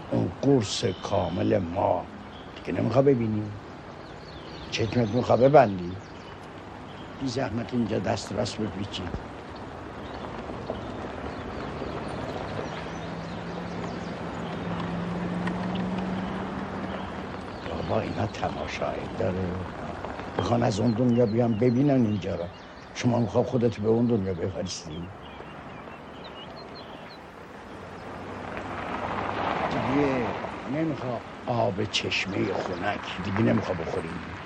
اون 0.10 0.38
قرص 0.42 0.86
کامل 0.86 1.58
ما. 1.60 2.12
دیگه 2.56 2.74
نمیخوا 2.82 3.02
ببینی؟ 3.02 3.62
چشمت 4.72 5.10
میخوا 5.10 5.38
ببندی؟ 5.38 6.04
بی 7.20 7.28
زحمت 7.28 7.74
اینجا 7.74 8.00
دست 8.00 8.32
راست 8.32 8.62
بپیچی. 8.62 9.18
بابا 17.92 18.02
اینا 18.02 18.28
تماشایی 18.28 19.16
بخوان 20.38 20.64
از 20.64 20.80
اون 20.80 20.94
دنیا 20.94 21.26
بیان 21.26 21.60
ببینن 21.60 22.06
اینجا 22.06 22.36
را 22.36 22.54
شما 22.94 23.20
می‌خواه 23.20 23.46
خودت 23.46 23.80
به 23.82 23.90
اون 23.90 24.08
دنیا 24.08 24.34
بفرستی؟ 24.36 25.16
دیگه 29.70 30.42
نمی‌خواه 30.66 31.26
آب 31.46 31.86
چشمه 31.86 32.54
خنک. 32.54 33.22
دیگه 33.24 33.44
نمی‌خواه 33.44 33.78
بخوری. 33.78 34.40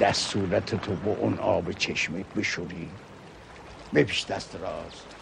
دستورت 0.00 0.74
تو 0.76 0.96
با 0.96 1.12
اون 1.12 1.38
آب 1.40 1.72
چشمه 1.72 2.24
بشوری. 2.36 3.00
بپیش 3.94 4.26
دست 4.30 4.56
راست. 4.56 5.18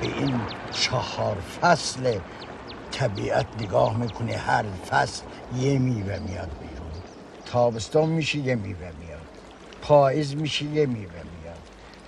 به 0.00 0.06
این 0.06 0.59
چهار 0.70 1.36
فصل. 1.40 2.18
طبیعت 2.90 3.46
نگاه 3.60 3.96
می‌کنه 3.96 4.36
هر 4.36 4.62
فصل 4.62 5.22
یه 5.56 5.78
میوه 5.78 6.18
میاد 6.18 6.50
بیرون. 6.60 6.90
تابستان 7.46 8.08
میشه 8.08 8.38
یه 8.38 8.54
میوه 8.54 8.92
میاد. 8.98 9.26
پاییز 9.82 10.36
میشه 10.36 10.64
یه 10.64 10.86
میوه 10.86 11.12
میاد. 11.12 11.58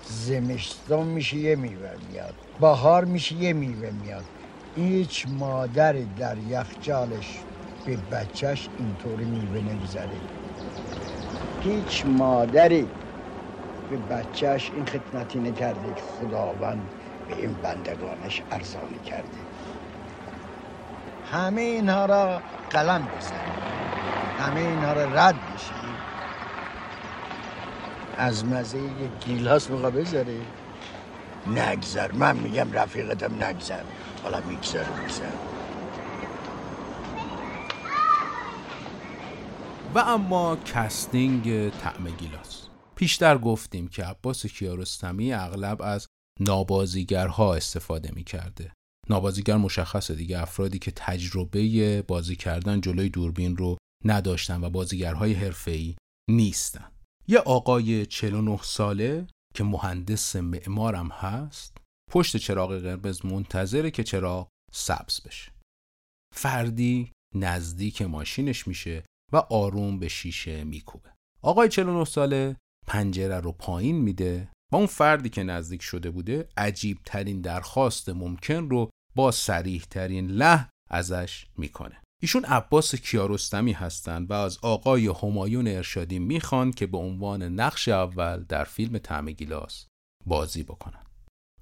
زمستان 0.05 1.07
میشه 1.07 1.37
یه 1.37 1.57
میوه 1.57 1.91
میاد. 2.11 2.35
بهار 2.61 3.05
میشه 3.05 3.35
یه 3.35 3.53
میوه 3.53 3.91
میاد. 3.91 4.25
هیچ 4.77 5.27
مادر 5.29 5.93
در 5.93 6.39
یخچالش 6.39 7.39
به 7.85 7.97
بچهش 7.97 8.69
اینطوری 8.79 9.25
میوه 9.25 9.61
نمی‌ذاره. 9.61 10.21
هیچ 11.61 12.07
مادری 12.07 12.89
به 13.91 13.97
بچهش 13.97 14.71
این 14.75 14.87
خدمتی 14.87 15.39
نکرده 15.39 15.95
که 15.95 16.03
خداوند 16.03 16.91
به 17.29 17.37
این 17.37 17.53
بندگانش 17.53 18.43
ارزانی 18.51 18.99
کرده. 19.07 19.39
همه 21.33 21.61
اینها 21.61 22.07
را 22.07 22.43
قلم 22.71 23.09
بزنید 23.19 23.63
همه 24.39 24.61
اینها 24.61 24.93
را 24.93 25.05
رد 25.05 25.35
بشید 25.55 25.73
از 28.17 28.45
مزه 28.45 28.79
یک 28.79 29.25
گیلاس 29.27 29.71
میخوای 29.71 29.91
بگذری 29.91 30.41
نگذر. 31.47 32.13
من 32.13 32.37
میگم 32.37 32.73
رفیقتم 32.73 33.45
نگذر. 33.45 33.83
حالا 34.23 34.41
میگذر 34.41 34.85
میگذر. 35.01 35.25
و 39.95 39.99
اما 39.99 40.57
casting 40.57 41.71
طعم 41.71 42.05
گیلاس. 42.19 42.69
پیشتر 42.95 43.39
گفتیم 43.39 43.89
که 43.89 44.05
عباس 44.05 44.47
کیارستمی 44.47 45.33
اغلب 45.33 45.83
از 45.83 46.09
نابازیگرها 46.41 47.55
استفاده 47.55 48.11
می 48.15 48.25
کرده. 48.25 48.73
نابازیگر 49.09 49.57
مشخصه 49.57 50.15
دیگه 50.15 50.43
افرادی 50.43 50.79
که 50.79 50.91
تجربه 50.91 52.03
بازی 52.03 52.37
کردن 52.37 52.81
جلوی 52.81 53.09
دوربین 53.09 53.57
رو 53.57 53.77
نداشتن 54.05 54.65
و 54.65 54.71
بازیگرهای 54.71 55.33
حرفه‌ای 55.33 55.97
نیستن. 56.31 56.93
یه 57.29 57.39
آقای 57.39 58.07
49 58.07 58.59
ساله 58.63 59.27
که 59.55 59.65
مهندس 59.65 60.37
معمارم 60.37 61.09
هست 61.09 61.77
پشت 62.11 62.37
چراغ 62.37 62.79
قرمز 62.79 63.25
منتظره 63.25 63.91
که 63.91 64.05
چراغ 64.05 64.49
سبز 64.73 65.21
بشه. 65.21 65.53
فردی 66.35 67.13
نزدیک 67.35 68.03
ماشینش 68.03 68.69
میشه 68.69 69.05
و 69.33 69.37
آروم 69.37 69.99
به 69.99 70.09
شیشه 70.09 70.65
میکوبه. 70.65 71.13
آقای 71.43 71.69
49 71.69 72.05
ساله 72.05 72.57
پنجره 72.87 73.41
رو 73.41 73.53
پایین 73.53 73.97
میده 73.97 74.49
و 74.73 74.77
اون 74.77 74.87
فردی 74.87 75.29
که 75.29 75.43
نزدیک 75.43 75.83
شده 75.83 76.11
بوده 76.11 76.49
عجیب 76.57 76.99
ترین 77.05 77.41
درخواست 77.41 78.09
ممکن 78.09 78.69
رو 78.69 78.91
با 79.15 79.31
سریح 79.31 79.83
ترین 79.91 80.27
له 80.27 80.69
ازش 80.91 81.47
می‌کنه. 81.57 82.03
ایشون 82.23 82.45
عباس 82.45 82.95
کیارستمی 82.95 83.73
هستند 83.73 84.31
و 84.31 84.35
از 84.35 84.59
آقای 84.63 85.07
همایون 85.07 85.69
ارشادی 85.69 86.19
می‌خوان 86.19 86.71
که 86.71 86.87
به 86.87 86.99
عنوان 86.99 87.43
نقش 87.43 87.89
اول 87.89 88.45
در 88.49 88.65
فیلم 88.65 88.99
طعم 88.99 89.31
گیلاس 89.31 89.87
بازی 90.27 90.63
بکنن. 90.63 91.03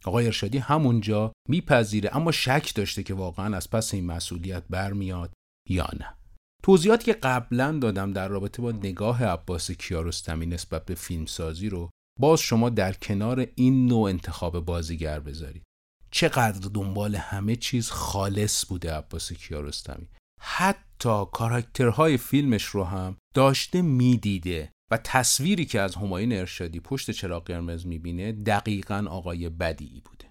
آقای 0.05 0.27
ارشادی 0.27 0.59
همونجا 0.59 1.33
میپذیره 1.49 2.17
اما 2.17 2.33
شک 2.33 2.75
داشته 2.75 3.03
که 3.03 3.15
واقعا 3.15 3.57
از 3.57 3.71
پس 3.71 3.95
این 3.95 4.07
مسئولیت 4.07 4.63
برمیاد 4.71 5.33
یا 5.69 5.89
نه. 6.01 6.15
توضیحاتی 6.63 7.05
که 7.05 7.13
قبلا 7.13 7.79
دادم 7.79 8.13
در 8.13 8.29
رابطه 8.29 8.63
با 8.63 8.73
نگاه 8.73 9.25
عباس 9.25 9.71
کیارستمی 9.71 10.47
نسبت 10.47 10.85
به 10.85 10.95
فیلمسازی 10.95 11.69
رو 11.69 11.91
باز 12.21 12.41
شما 12.41 12.71
در 12.71 12.93
کنار 12.93 13.47
این 13.55 13.87
نوع 13.87 14.11
انتخاب 14.11 14.61
بازیگر 14.61 15.21
بذارید. 15.21 15.63
چقدر 16.11 16.69
دنبال 16.75 17.15
همه 17.15 17.57
چیز 17.57 17.91
خالص 17.91 18.67
بوده 18.67 18.93
عباس 18.93 19.33
کیارستمی. 19.33 20.09
حتی 20.41 21.25
کاراکترهای 21.33 22.17
فیلمش 22.17 22.65
رو 22.65 22.85
هم 22.85 23.17
داشته 23.35 23.83
می‌دیده 23.83 24.73
و 24.91 24.97
تصویری 25.05 25.65
که 25.65 25.81
از 25.81 25.95
همایون 25.95 26.33
ارشادی 26.33 26.81
پشت 26.81 27.11
چراغ 27.11 27.45
قرمز 27.45 27.87
می‌بینه 27.87 28.33
دقیقا 28.33 29.07
آقای 29.11 29.49
بدیعی 29.49 30.01
بوده 30.01 30.25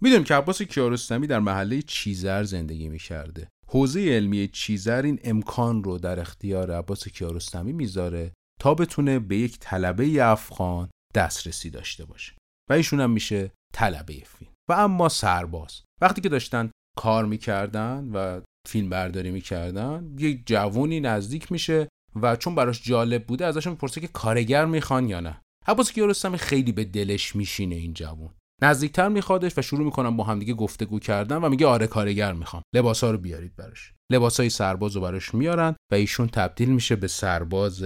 می‌دونیم 0.00 0.24
که 0.24 0.34
عباس 0.34 0.62
کیارستمی 0.62 1.26
در 1.26 1.38
محله 1.38 1.82
چیزر 1.82 2.42
زندگی 2.44 2.88
می‌کرده 2.88 3.48
حوزه 3.68 4.00
علمی 4.00 4.48
چیزر 4.48 5.02
این 5.02 5.20
امکان 5.24 5.84
رو 5.84 5.98
در 5.98 6.20
اختیار 6.20 6.70
عباس 6.70 7.08
کیارستمی 7.08 7.72
می‌ذاره 7.72 8.32
تا 8.60 8.74
بتونه 8.74 9.18
به 9.18 9.36
یک 9.36 9.58
طلبه 9.60 10.24
افغان 10.24 10.88
دسترسی 11.14 11.70
داشته 11.70 12.04
باشه. 12.04 12.32
و 12.70 12.72
ایشون 12.72 13.00
هم 13.00 13.10
میشه 13.10 13.52
طلبه 13.74 14.12
فیلم. 14.12 14.50
و 14.70 14.72
اما 14.72 15.08
سرباز. 15.08 15.82
وقتی 16.00 16.20
که 16.20 16.28
داشتن 16.28 16.70
کار 16.96 17.24
می‌کردن 17.24 18.10
و 18.12 18.40
فیلم 18.68 18.90
برداری 18.90 19.30
می‌کردن 19.30 20.14
یک 20.18 20.46
جوونی 20.46 21.00
نزدیک 21.00 21.52
میشه 21.52 21.88
و 22.22 22.36
چون 22.36 22.54
براش 22.54 22.82
جالب 22.82 23.26
بوده 23.26 23.46
ازشون 23.46 23.72
می‌پرسه 23.72 24.00
که 24.00 24.08
کارگر 24.08 24.64
می‌خوان 24.64 25.08
یا 25.08 25.20
نه. 25.20 25.40
عباس 25.66 25.92
کیارستمی 25.92 26.38
خیلی 26.38 26.72
به 26.72 26.84
دلش 26.84 27.36
میشینه 27.36 27.74
این 27.74 27.94
جوون. 27.94 28.30
نزدیکتر 28.62 29.08
میخوادش 29.08 29.58
و 29.58 29.62
شروع 29.62 29.84
می‌کنم 29.84 30.16
با 30.16 30.24
همدیگه 30.24 30.54
گفتگو 30.54 30.98
کردن 30.98 31.36
و 31.36 31.48
میگه 31.48 31.66
آره 31.66 31.86
کارگر 31.86 32.32
می‌خوام. 32.32 32.62
لباسا 32.74 33.10
رو 33.10 33.18
بیارید 33.18 33.56
براش. 33.56 33.92
لباسای 34.12 34.50
سرباز 34.50 34.94
رو 34.96 35.00
براش 35.02 35.34
میارن 35.34 35.76
و 35.92 35.94
ایشون 35.94 36.28
تبدیل 36.28 36.68
میشه 36.68 36.96
به 36.96 37.08
سرباز 37.08 37.84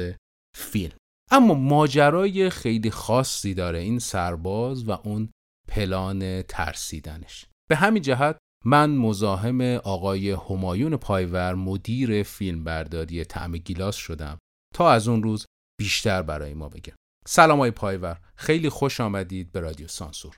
فیلم. 0.57 0.97
اما 1.31 1.55
ماجرای 1.55 2.51
خیلی 2.51 2.91
خاصی 2.91 3.55
داره 3.55 3.79
این 3.79 3.99
سرباز 3.99 4.89
و 4.89 4.93
اون 5.05 5.29
پلان 5.69 6.43
ترسیدنش. 6.43 7.47
به 7.71 7.77
همین 7.77 8.03
جهت 8.03 8.39
من 8.65 8.91
مزاحم 8.91 9.61
آقای 9.85 10.31
همایون 10.31 10.97
پایور 10.97 11.55
مدیر 11.55 12.23
فیلم 12.23 12.65
برداری 12.65 13.25
طعم 13.25 13.53
گیلاس 13.53 13.97
شدم 13.97 14.39
تا 14.75 14.91
از 14.91 15.09
اون 15.09 15.23
روز 15.23 15.47
بیشتر 15.81 16.23
برای 16.23 16.55
ما 16.55 16.69
بگم 16.69 16.95
سلام 17.27 17.59
آقای 17.59 17.71
پایور 17.71 18.17
خیلی 18.37 18.69
خوش 18.69 19.01
آمدید 19.01 19.53
به 19.53 19.61
رادیو 19.61 19.87
سانسور. 19.87 20.35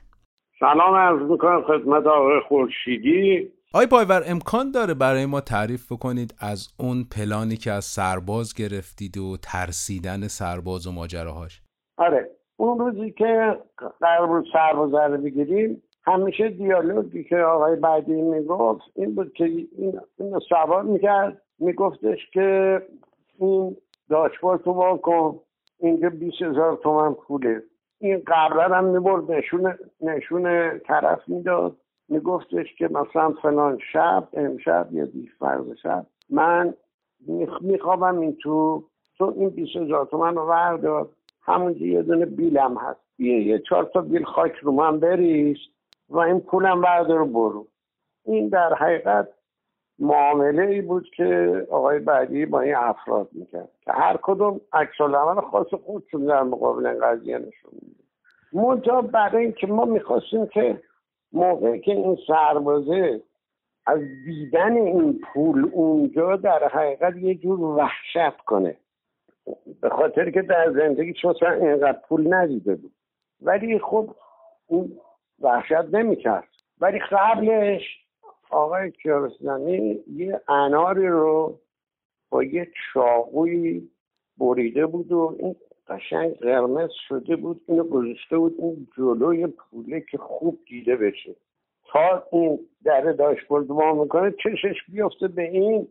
سلام 0.60 0.94
عرض 0.94 1.30
می‌کنم 1.30 1.62
خدمت 1.66 2.06
آقای 2.06 2.40
خورشیدی. 2.48 3.52
آقای 3.74 3.86
پایور 3.86 4.22
امکان 4.26 4.70
داره 4.70 4.94
برای 4.94 5.26
ما 5.26 5.40
تعریف 5.40 5.92
بکنید 5.92 6.34
از 6.38 6.68
اون 6.80 7.04
پلانی 7.16 7.56
که 7.56 7.70
از 7.72 7.84
سرباز 7.84 8.54
گرفتید 8.54 9.18
و 9.18 9.36
ترسیدن 9.36 10.20
سرباز 10.28 10.86
و 10.86 10.92
ماجراهاش؟ 10.92 11.62
آره 11.98 12.30
اون 12.56 12.78
روزی 12.78 13.10
که 13.10 13.58
قرار 14.00 14.26
بود 14.26 14.46
سرباز 14.52 14.94
رو 14.94 15.18
بگیریم 15.18 15.82
همیشه 16.04 16.48
دیالوگی 16.48 17.24
که 17.24 17.36
آقای 17.36 17.76
بعدی 17.76 18.22
می‌گفت 18.22 18.82
این 18.94 19.14
بود 19.14 19.32
که 19.32 19.44
این 19.44 20.00
اینو 20.18 20.40
سوار 20.48 20.82
می‌کرد 20.82 21.42
میگفتش 21.58 22.18
که 22.32 22.82
این 23.38 23.76
داشبورت 24.08 24.66
رو 24.66 24.72
واکن 24.72 25.40
اینجا 25.78 26.10
بیس 26.10 26.34
هزار 26.42 26.76
تومن 26.82 27.14
پوله. 27.14 27.62
این 27.98 28.22
قبره 28.26 28.76
هم 28.76 28.84
می‌برد 28.84 29.30
نشون 29.30 29.78
نشون 30.00 30.78
طرف 30.78 31.28
می‌داد. 31.28 31.76
میگفتش 32.10 32.74
که 32.78 32.88
مثلا 32.88 33.32
فلان 33.42 33.78
شب 33.92 34.28
امشب 34.32 34.88
یا 34.92 35.04
دیش 35.04 35.30
فرض 35.38 35.76
شب 35.82 36.06
من 36.30 36.74
میخوابم 37.60 38.18
این 38.18 38.36
تو 38.36 38.84
تو 39.18 39.34
این 39.36 39.48
بیس 39.48 39.76
هزار 39.76 40.06
تومن 40.06 40.34
رو 40.34 40.42
ورداد 40.42 41.10
همونجا 41.42 41.86
یه 41.86 42.02
دونه 42.02 42.26
بیلم 42.26 42.76
هست. 42.76 43.00
یه 43.18 43.42
یه 43.42 43.58
چهار 43.58 43.84
تا 43.84 44.00
بیل 44.00 44.24
خاک 44.24 44.52
رو 44.52 44.72
من 44.72 45.00
بریش 45.00 45.58
و 46.08 46.18
این 46.18 46.40
پولم 46.40 46.80
بردار 46.80 47.24
برو. 47.24 47.66
این 48.24 48.48
در 48.48 48.74
حقیقت 48.74 49.28
معامله 49.98 50.62
ای 50.62 50.80
بود 50.80 51.10
که 51.16 51.66
آقای 51.70 51.98
بعدی 51.98 52.46
با 52.46 52.60
این 52.60 52.74
افراد 52.74 53.28
می‌کرد 53.32 53.68
که 53.84 53.92
هر 53.92 54.18
کدوم 54.22 54.60
عکس 54.72 55.00
العمل 55.00 55.40
خاص 55.40 55.74
خودشون 55.84 56.24
در 56.24 56.42
مقابل 56.42 56.98
قضیه 57.02 57.38
نشون 57.38 57.72
میده 58.52 59.00
برای 59.12 59.44
اینکه 59.44 59.66
ما 59.66 59.84
می‌خواستیم 59.84 60.46
که 60.46 60.82
موقعی 61.32 61.80
که 61.80 61.92
این 61.92 62.18
سربازه 62.26 63.22
از 63.86 64.00
دیدن 64.24 64.76
این 64.76 65.20
پول 65.32 65.70
اونجا 65.72 66.36
در 66.36 66.68
حقیقت 66.68 67.16
یه 67.16 67.34
جور 67.34 67.60
وحشت 67.60 68.36
کنه. 68.36 68.76
به 69.80 69.88
خاطر 69.88 70.30
که 70.30 70.42
در 70.42 70.72
زندگی 70.72 71.14
مثلا 71.24 71.50
اینقدر 71.50 71.98
پول 72.08 72.34
ندیده 72.34 72.74
بود. 72.74 72.92
ولی 73.42 73.78
خب 73.78 74.10
اون 74.66 74.92
وحشت 75.40 75.94
نمی‌کرد. 75.94 76.48
ولی 76.80 76.98
قبلش 76.98 77.82
آقای 78.50 78.90
کیارستمی 78.90 80.04
یه 80.06 80.40
اناری 80.48 81.08
رو 81.08 81.60
با 82.30 82.42
یه 82.42 82.68
چاقوی 82.92 83.88
بریده 84.38 84.86
بود 84.86 85.12
و 85.12 85.36
این 85.38 85.56
قشنگ 85.90 86.34
قرمز 86.34 86.90
شده 87.08 87.36
بود 87.36 87.60
اینو 87.68 87.84
گذاشته 87.84 88.38
بود 88.38 88.54
این 88.58 88.88
جلوی 88.96 89.46
پوله 89.46 90.00
که 90.00 90.18
خوب 90.18 90.58
دیده 90.66 90.96
بشه. 90.96 91.36
تا 91.92 92.22
این 92.32 92.58
در 92.84 93.00
داشبورد 93.00 93.72
ما 93.72 93.92
می‌کنه 93.92 94.34
چشش 94.44 94.76
بیفته 94.88 95.28
به 95.28 95.42
این. 95.42 95.88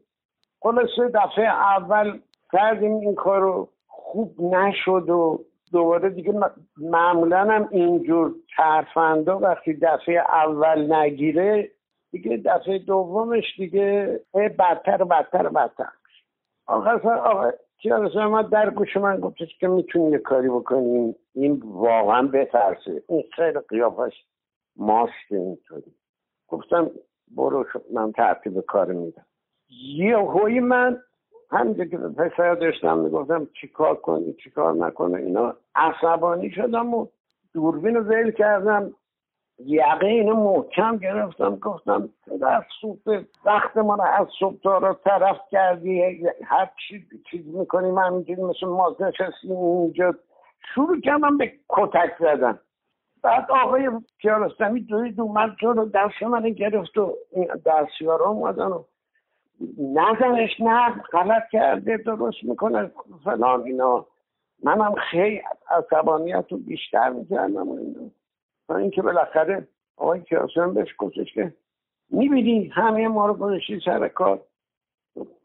خلاصه 0.61 1.07
دفعه 1.13 1.45
اول 1.45 2.19
کردیم 2.51 2.95
این 2.95 3.15
کارو 3.15 3.69
خوب 3.87 4.41
نشد 4.41 5.09
و 5.09 5.45
دوباره 5.71 6.09
دیگه 6.09 6.33
معمولا 6.77 7.39
هم 7.39 7.69
اینجور 7.71 8.35
ترفندا 8.57 9.39
وقتی 9.39 9.73
دفعه 9.73 10.19
اول 10.19 10.93
نگیره 10.93 11.71
دیگه 12.11 12.37
دفعه 12.37 12.79
دومش 12.79 13.43
دیگه 13.57 14.19
بدتر 14.33 15.03
بدتر 15.03 15.49
بدتر. 15.49 15.89
آقا 16.67 17.51
آقا 17.85 18.29
ما 18.29 18.41
در 18.41 18.69
گوش 18.69 18.97
من 18.97 19.19
گفتش 19.19 19.57
که 19.57 19.67
می‌تونی 19.67 20.11
یه 20.11 20.17
کاری 20.17 20.49
بکنیم. 20.49 21.15
این 21.33 21.61
واقعا 21.65 22.27
بترسه. 22.27 23.03
این 23.09 23.23
خیلی 23.35 23.59
قیافش 23.59 24.13
ماست 24.75 25.31
اینطوری. 25.31 25.93
گفتم 26.47 26.91
برو 27.35 27.65
من 27.93 28.11
ترتیب 28.11 28.59
کار 28.59 28.91
میدم. 28.91 29.25
یه 29.95 30.17
هوی 30.17 30.59
من 30.59 31.01
همینجا 31.51 31.85
که 31.85 31.97
پسر 31.97 32.55
داشتم 32.55 32.97
می‌گفتم 32.97 33.47
چیکار 33.61 33.95
کنی 33.95 34.33
چیکار 34.33 34.73
نکنه 34.73 35.17
اینا 35.17 35.55
عصبانی 35.75 36.51
شدم 36.51 36.93
و 36.93 37.07
دوربین 37.53 37.95
رو 37.95 38.03
زیل 38.03 38.31
کردم. 38.31 38.93
یقه 39.65 40.07
اینو 40.07 40.35
محکم 40.35 40.97
گرفتم 40.97 41.55
گفتم 41.55 42.09
در 42.41 42.65
سوپ 42.81 43.23
وقت 43.45 43.77
ما 43.77 43.95
رو 43.95 44.03
از 44.03 44.27
صبح 44.39 44.61
تا 44.63 44.77
رو 44.77 44.93
طرف 44.93 45.37
کردی 45.51 46.01
هر 46.43 46.69
چی 46.87 47.05
چیز 47.31 47.47
می‌کنیم 47.47 47.97
همینجوری 47.97 48.41
مثل 48.41 48.67
ما 48.67 48.95
نشستیم 48.99 49.57
اینجا 49.57 50.13
شروع 50.73 51.01
کردم 51.01 51.37
به 51.37 51.53
کتک 51.69 52.11
زدن. 52.19 52.59
بعد 53.23 53.51
آقای 53.51 53.89
کیارستمی 54.21 54.81
دوید 54.81 55.21
اومد 55.21 55.55
رو 55.61 55.85
دست 55.85 56.23
من 56.23 56.49
گرفت 56.49 56.97
و 56.97 57.17
دستیارا 57.65 58.25
اومدن 58.29 58.67
و 58.67 58.83
نزنش 59.77 60.59
نه 60.59 60.89
غلط 61.11 61.43
کرده 61.51 61.97
درست 61.97 62.43
می‌کنه 62.43 62.91
فلان 63.23 63.63
اینا. 63.63 64.05
منم 64.63 64.95
خیلی 65.11 65.41
عصبانیت 65.69 66.45
رو 66.49 66.57
بیشتر 66.57 67.09
می‌کردم 67.09 67.69
و 67.69 67.77
اینا. 67.77 68.11
تا 68.69 68.77
اینکه 68.77 69.01
بالاخره 69.01 69.67
آقای 69.97 70.21
کیاسم 70.21 70.73
بهش 70.73 70.95
گفتش 70.97 71.33
که 71.33 71.53
می‌بینی 72.09 72.67
همه 72.67 73.07
ما 73.07 73.27
رو 73.27 73.33
گذاشتی 73.33 73.79
سر 73.85 74.07
کار. 74.07 74.45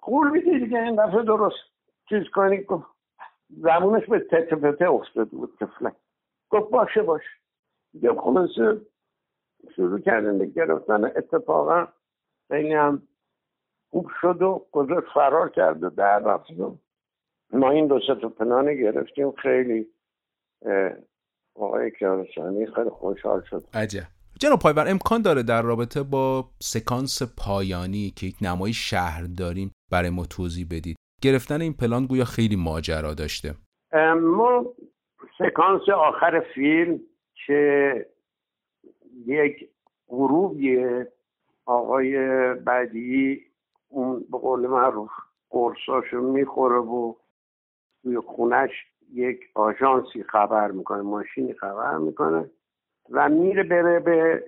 قول 0.02 0.30
میدی 0.30 0.58
دیگه 0.58 0.78
این 0.82 1.06
دفعه 1.06 1.22
درست 1.22 1.56
چیز 2.08 2.22
کنی. 2.34 2.62
گفت 2.62 2.86
زمونش 3.48 4.06
به 4.06 4.18
تته 4.18 4.56
پته 4.56 4.90
افتاده 4.90 5.36
بود 5.36 5.56
طفلک 5.60 5.94
گفت 6.50 6.70
باشه 6.70 7.02
باش 7.02 7.22
دیگه 7.92 8.12
خلاصه 8.14 8.80
شروع 9.76 10.00
کردن 10.00 10.38
به 10.38 10.46
گرفتن 10.46 11.04
اتفاقا 11.04 11.86
خیلی 12.48 12.74
هم 12.74 13.02
خوب 13.90 14.10
شد 14.20 14.42
و 14.42 14.66
گذاشت 14.72 15.06
فرار 15.14 15.50
کرد 15.50 15.82
و 15.82 15.90
در 15.90 16.18
رفت. 16.18 16.50
ما 17.52 17.70
این 17.70 17.86
دو 17.86 18.00
تا 18.00 18.28
پنانه 18.28 18.74
گرفتیم. 18.74 19.32
خیلی 19.32 19.86
آقای 21.54 21.90
کیارستمی 21.90 22.66
خیلی 22.66 22.90
خوشحال 22.90 23.42
شد 23.50 23.62
عجب. 23.74 24.02
جناب 24.40 24.58
پایور 24.58 24.88
امکان 24.88 25.22
داره 25.22 25.42
در 25.42 25.62
رابطه 25.62 26.02
با 26.02 26.44
سکانس 26.62 27.22
پایانی 27.38 28.12
که 28.16 28.26
یک 28.26 28.36
نمای 28.42 28.72
شهر 28.72 29.22
داریم 29.38 29.72
برای 29.92 30.10
ما 30.10 30.24
توضیح 30.24 30.66
بدید؟ 30.70 30.96
گرفتن 31.22 31.60
این 31.60 31.72
پلان 31.72 32.06
گویا 32.06 32.24
خیلی 32.24 32.56
ماجرا 32.56 33.14
داشته. 33.14 33.54
ما 34.20 34.64
سکانس 35.38 35.88
آخر 35.88 36.44
فیلم 36.54 37.00
که 37.46 38.06
یک 39.26 39.68
غروبیه 40.08 41.12
آقای 41.66 42.14
بعدی 42.54 43.40
اون 43.88 44.24
به 44.32 44.38
قول 44.38 44.66
معروف 44.66 45.10
قرصاشو 45.50 46.20
می‌خوره 46.20 46.78
و 46.78 47.14
توی 48.02 48.18
خونش 48.18 48.70
یک 49.14 49.40
آژانسی 49.54 50.22
خبر 50.22 50.70
می‌کنه 50.70 51.02
ماشینی 51.02 51.52
خبر 51.52 51.98
می‌کنه 51.98 52.50
و 53.10 53.28
میره 53.28 53.62
بره 53.62 54.00
به 54.00 54.44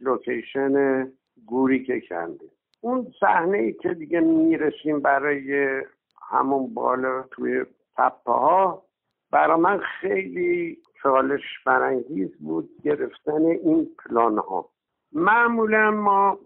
لوکیشن 0.00 1.06
گوری 1.46 1.84
که 1.84 2.00
کنده 2.00 2.44
اون 2.80 3.06
صحنه 3.20 3.58
ای 3.58 3.72
که 3.72 3.94
دیگه 3.94 4.20
می‌رسیم 4.20 5.00
برای 5.00 5.82
همون 6.30 6.74
بالا 6.74 7.22
توی 7.30 7.64
تپه 7.96 8.32
ها 8.32 8.82
برا 9.30 9.56
من 9.56 9.78
خیلی 10.00 10.78
چالش 11.02 11.42
برانگیز 11.66 12.36
بود 12.38 12.70
گرفتن 12.82 13.44
این 13.44 13.88
پلان 13.98 14.38
ها 14.38 14.68
معمولا 15.12 15.90
ما 15.90 16.38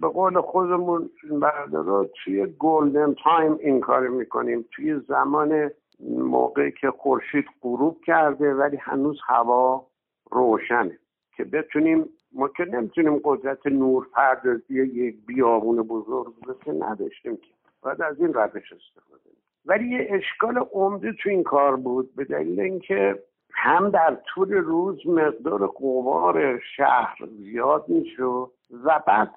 به 0.00 0.08
قول 0.08 0.40
خودمون 0.40 1.10
بردارا 1.40 2.10
توی 2.24 2.46
گلدن 2.58 3.14
تایم 3.24 3.58
این 3.60 3.80
کار 3.80 4.08
می‌کنیم. 4.08 4.64
توی 4.72 5.00
زمان 5.08 5.70
موقعی 6.00 6.72
که 6.72 6.90
خورشید 6.90 7.44
غروب 7.62 8.04
کرده 8.04 8.54
ولی 8.54 8.76
هنوز 8.76 9.20
هوا 9.26 9.86
روشنه. 10.30 10.98
که 11.36 11.44
بتونیم 11.44 12.08
ما 12.32 12.48
که 12.48 12.64
نمی‌تونیم 12.64 13.20
قدرت 13.24 13.66
نور 13.66 14.06
پردازی 14.12 14.84
یک 14.84 15.16
بیابون 15.26 15.82
بزرگ 15.82 16.34
که 16.64 16.72
نداشتیم 16.72 17.36
که. 17.36 17.50
باید 17.82 18.02
از 18.02 18.20
این 18.20 18.34
روش 18.34 18.72
استفاده 18.72 19.30
ولی 19.66 19.88
یه 19.88 20.08
اشکال 20.10 20.58
عمده 20.72 21.12
تو 21.12 21.28
این 21.28 21.42
کار 21.42 21.76
بود 21.76 22.14
به 22.14 22.24
دلیل 22.24 22.60
اینکه 22.60 23.22
هم 23.50 23.90
در 23.90 24.14
طول 24.14 24.52
روز 24.52 25.06
مقدار 25.06 25.66
قوار 25.66 26.58
شهر 26.76 27.16
زیاد 27.38 27.84
می‌شد 27.88 28.50
و 28.84 29.02
بعد 29.06 29.30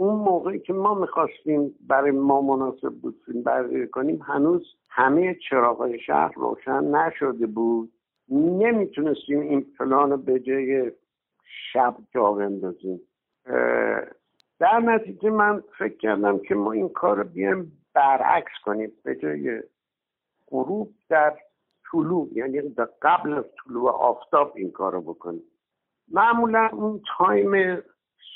اون 0.00 0.14
موقعی 0.14 0.58
که 0.58 0.72
ما 0.72 0.94
می‌خواستیم 0.94 1.74
برای 1.88 2.10
ما 2.10 2.40
مناسب 2.40 2.88
بود 2.88 3.22
فیلم 3.26 3.42
برداری 3.42 3.88
کنیم 3.88 4.22
هنوز 4.22 4.66
همه 4.88 5.36
چراغای 5.50 6.00
شهر 6.00 6.32
روشن 6.36 6.84
نشده 6.84 7.46
بود. 7.46 7.92
نمی‌تونستیم 8.28 9.40
این 9.40 9.66
پلان 9.78 10.10
رو 10.10 10.16
به 10.16 10.40
جای 10.40 10.92
شب 11.72 11.96
جا 12.14 12.32
بندازیم. 12.32 13.00
در 14.58 14.80
نتیجه 14.80 15.30
من 15.30 15.62
فکر 15.78 15.96
کردم 15.96 16.38
که 16.38 16.54
ما 16.54 16.72
این 16.72 16.88
کار 16.88 17.16
رو 17.16 17.24
بیایم 17.24 17.72
برعکس 17.94 18.52
کنیم. 18.64 18.92
به 19.04 19.14
جای 19.14 19.62
غروب 20.50 20.90
در 21.08 21.36
طلوع 21.92 22.28
یعنی 22.32 22.62
قبل 23.02 23.32
از 23.32 23.44
طلوع 23.64 23.90
آفتاب 23.90 24.52
این 24.56 24.70
کار 24.70 24.92
رو 24.92 25.00
بکنیم. 25.00 25.42
معمولا 26.12 26.68
اون 26.72 27.00
time 27.18 27.82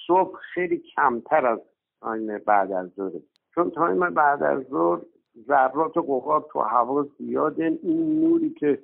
صبح 0.07 0.39
خیلی 0.55 0.79
کمتر 0.79 1.47
از 1.47 1.59
time 2.01 2.39
بعد 2.39 2.73
از 2.73 2.91
ظهر 2.97 3.21
چون 3.55 3.71
time 3.71 4.11
بعد 4.11 4.43
از 4.43 4.63
ظهر 4.63 5.01
ذرات 5.47 5.95
قوقات 5.95 6.49
تو 6.53 6.61
هوا 6.61 7.07
زیاده 7.19 7.79
این 7.83 8.21
نوری 8.21 8.51
که 8.51 8.83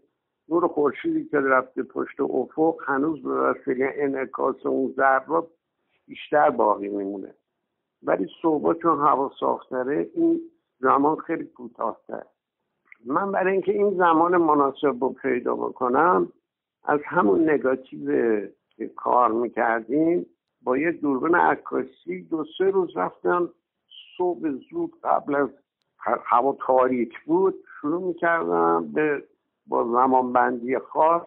نور 0.49 0.69
خورشیدی 0.69 1.25
که 1.25 1.41
رفته 1.41 1.83
پشت 1.83 2.21
افق 2.21 2.77
هنوز 2.87 3.23
به 3.23 3.31
وسیله 3.31 3.93
انعکاس 3.95 4.67
اون 4.67 4.93
ذرات 4.97 5.47
بیشتر 6.07 6.51
باقی 6.51 6.89
میمونه. 6.89 7.35
ولی 8.03 8.29
صبح 8.43 8.75
چون 8.75 8.99
هوا 8.99 9.33
صافتره 9.41 10.11
این 10.15 10.41
زمان 10.81 11.17
خیلی 11.17 11.45
کوتاهتر 11.45 12.23
من 13.07 13.33
برای 13.33 13.53
اینکه 13.53 13.73
این 13.73 13.99
زمان 13.99 14.37
مناسب 14.37 15.05
رو 15.05 15.13
پیدا 15.13 15.55
بکنم 15.57 16.33
از 16.85 17.01
همون 17.05 17.51
نگاتیو 17.51 18.41
که 18.77 18.89
کار 18.89 19.33
می‌کردیم 19.33 20.27
با 20.63 20.79
یه 20.79 20.93
دوربین 20.93 21.35
عکاسی 21.35 22.23
دو 22.31 22.45
سه 22.59 22.65
روز 22.65 22.97
رفتم 22.97 23.49
صبح 24.17 24.51
زود 24.71 24.93
قبل 25.05 25.35
از 25.35 25.49
هوا 26.25 26.57
تاریک 26.67 27.21
بود 27.27 27.55
شروع 27.81 28.03
می‌کردم 28.03 28.93
به 28.93 29.25
با 29.67 29.85
زمان 29.85 30.33
بندی 30.33 30.79
خاص 30.79 31.27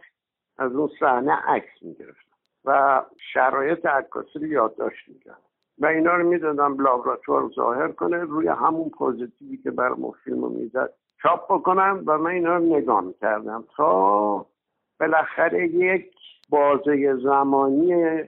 از 0.58 0.76
اون 0.76 0.90
صحنه 1.00 1.32
عکس 1.32 1.72
می‌گرفتم 1.82 2.34
و 2.66 3.02
شرایط 3.34 3.86
عکاسی 3.86 4.40
رو 4.40 4.48
یادداشت 4.48 5.10
می‌کردم. 5.10 5.38
و 5.80 5.86
اینا 5.86 6.16
رو 6.16 6.30
می‌دادم 6.30 6.82
لابراتوار 6.82 7.50
ظاهر 7.56 7.88
کنه 7.92 8.18
روی 8.18 8.48
همون 8.48 8.90
پوزیتیوی 8.90 9.58
که 9.58 9.72
برای 9.72 9.96
فیلم 10.24 10.42
رو 10.42 10.50
می‌زد 10.50 10.94
چاپ 11.22 11.54
بکنم 11.54 12.04
و 12.08 12.18
من 12.18 12.32
اینا 12.32 12.58
رو 12.58 12.66
نگاه 12.66 13.02
می‌کردم 13.02 13.64
تا 13.76 14.46
بالاخره 15.00 15.68
یک 15.68 16.16
بازه 16.50 17.16
زمانی 17.16 18.24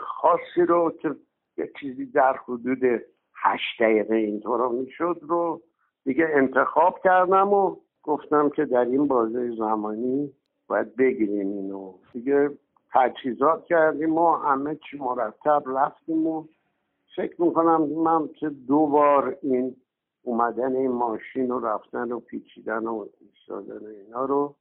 خاصی 0.00 0.62
رو 0.68 0.92
که 1.02 1.14
یه 1.56 1.70
چیزی 1.80 2.06
در 2.06 2.36
حدود 2.36 2.82
هشت 3.34 3.82
دقیقه 3.82 4.14
اینطور 4.14 4.68
می‌شد 4.68 5.18
رو 5.22 5.62
دیگه 6.04 6.28
انتخاب 6.32 7.00
کردم 7.04 7.52
و 7.52 7.76
گفتم 8.02 8.48
که 8.48 8.64
در 8.64 8.84
این 8.84 9.08
بازه 9.08 9.56
زمانی 9.56 10.32
باید 10.66 10.96
بگیریم 10.96 11.48
اینو. 11.48 11.94
دیگه 12.12 12.50
تجهیزات 12.92 13.64
کردیم 13.66 14.18
و 14.18 14.32
همه 14.32 14.78
چی 14.90 14.98
مرتب 14.98 15.62
رفتیم 15.66 16.26
و 16.26 16.44
فکر 17.16 17.42
می‌کنم 17.42 17.82
من 17.82 18.28
که 18.28 18.48
دو 18.48 18.86
بار 18.86 19.38
این 19.42 19.76
اومدن 20.22 20.76
این 20.76 20.90
ماشین 20.90 21.50
و 21.50 21.60
رفتن 21.60 22.12
و 22.12 22.20
پیچیدن 22.20 22.86
و 22.86 23.06
ایستادن 23.20 23.86
اینا 23.86 24.24
رو 24.24 24.56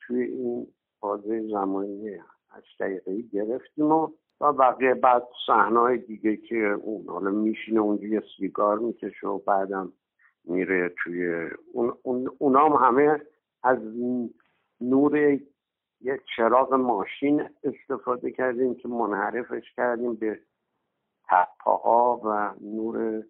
توی 0.00 0.22
این 0.22 0.66
بازه 1.00 1.48
زمانی 1.48 2.18
هشت 2.50 2.82
دقیقه 2.82 3.22
گرفتیم 3.32 3.92
و 3.92 4.08
و 4.40 4.52
بقیه 4.52 4.94
بعد 4.94 5.22
صحنه 5.46 5.96
دیگه 5.96 6.36
که 6.36 6.56
اون 6.56 7.08
حالا 7.08 7.30
میشینه 7.30 7.80
اونجا 7.80 8.06
یه 8.06 8.22
سیگار 8.36 8.78
می‌کشه 8.78 9.26
و 9.26 9.38
بعدم 9.38 9.92
میره 10.44 10.94
توی 11.04 11.48
اون 11.72 11.92
اون 12.02 12.30
اونام 12.38 12.72
همه 12.72 13.20
از 13.62 13.78
نور 14.80 15.18
یک 16.00 16.20
چراغ 16.36 16.74
ماشین 16.74 17.42
استفاده 17.64 18.30
کردیم 18.30 18.74
که 18.74 18.88
منحرفش 18.88 19.62
کردیم 19.76 20.14
به 20.14 20.40
تپاها 21.28 22.20
و 22.24 22.54
نور 22.60 23.24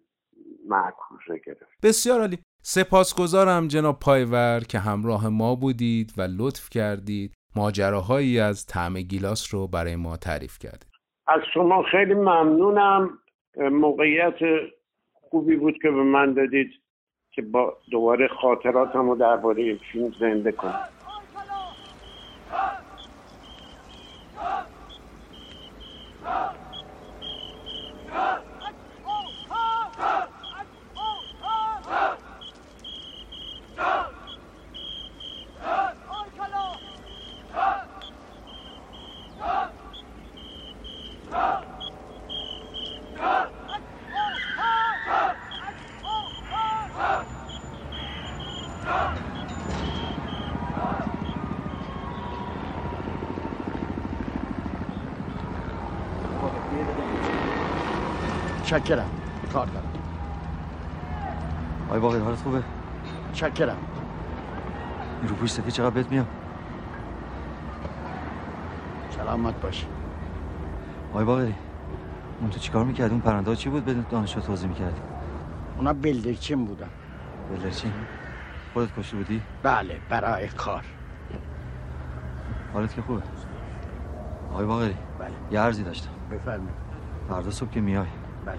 معکوسه 0.67 1.41
گرفت 1.45 1.81
بسیار 1.83 2.19
عالی. 2.19 2.37
سپاسگزارم 2.61 3.67
جناب 3.67 3.99
پایور 3.99 4.59
که 4.69 4.79
همراه 4.79 5.29
ما 5.29 5.55
بودید 5.55 6.13
و 6.17 6.21
لطف 6.21 6.69
کردید. 6.69 7.33
ماجراهایی 7.55 8.39
از 8.39 8.65
طعم 8.65 8.93
گیلاس 8.93 9.53
رو 9.53 9.67
برای 9.67 9.95
ما 9.95 10.17
تعریف 10.17 10.59
کردید. 10.59 10.96
از 11.27 11.41
شما 11.53 11.83
خیلی 11.83 12.13
ممنونم. 12.13 13.19
موقعیت 13.57 14.39
خوبی 15.11 15.55
بود 15.55 15.77
که 15.81 15.91
به 15.91 16.03
من 16.03 16.33
دادید 16.33 16.71
که 17.31 17.41
با 17.41 17.77
دوباره 17.91 18.27
خاطراتم 18.27 19.09
رو 19.09 19.15
درباره 19.15 19.63
این 19.63 19.79
فیلم 19.91 20.11
زنده 20.19 20.51
کنم. 20.51 20.89
چکرم 58.67 59.09
کار 59.53 59.65
دارم. 59.65 59.91
آی 61.89 61.99
باقی 61.99 62.19
حالت 62.19 62.37
خوبه؟ 62.37 62.63
چکرم 63.33 63.77
این 65.21 65.29
رو 65.29 65.35
پوش 65.35 65.51
سفید 65.51 65.73
چقدر 65.73 65.89
بهت 65.89 66.11
میاد 66.11 66.27
سلامت 69.09 69.61
باشی 69.61 69.87
آی 71.13 71.25
باقری 71.25 71.55
اون 72.41 72.49
تو 72.49 72.59
چیکار 72.59 72.83
می‌کردی؟ 72.83 73.11
اون 73.11 73.21
پرنده 73.21 73.55
چی 73.55 73.69
بود 73.69 73.85
بدون 73.85 74.05
دانشجو 74.09 74.41
توضیح 74.41 74.69
می‌کردی؟ 74.69 75.01
اونا 75.77 75.93
بلدرچین 75.93 76.65
بودن. 76.65 76.89
بلرچین 77.49 77.93
خودت 78.73 78.99
کشته 78.99 79.17
بودی؟ 79.17 79.41
بله 79.63 79.99
برای 80.09 80.47
کار. 80.47 80.83
حالت 82.73 82.95
که 82.95 83.01
خوبه؟ 83.01 83.21
آی 84.53 84.65
باقری 84.65 84.95
بله. 85.19 85.31
یه 85.51 85.59
عرضی 85.59 85.83
داشتم. 85.83 86.11
بفرمایید. 86.31 86.75
فردا 87.29 87.51
صبح 87.51 87.69
که 87.69 87.81
میای. 87.81 88.07
بله. 88.47 88.57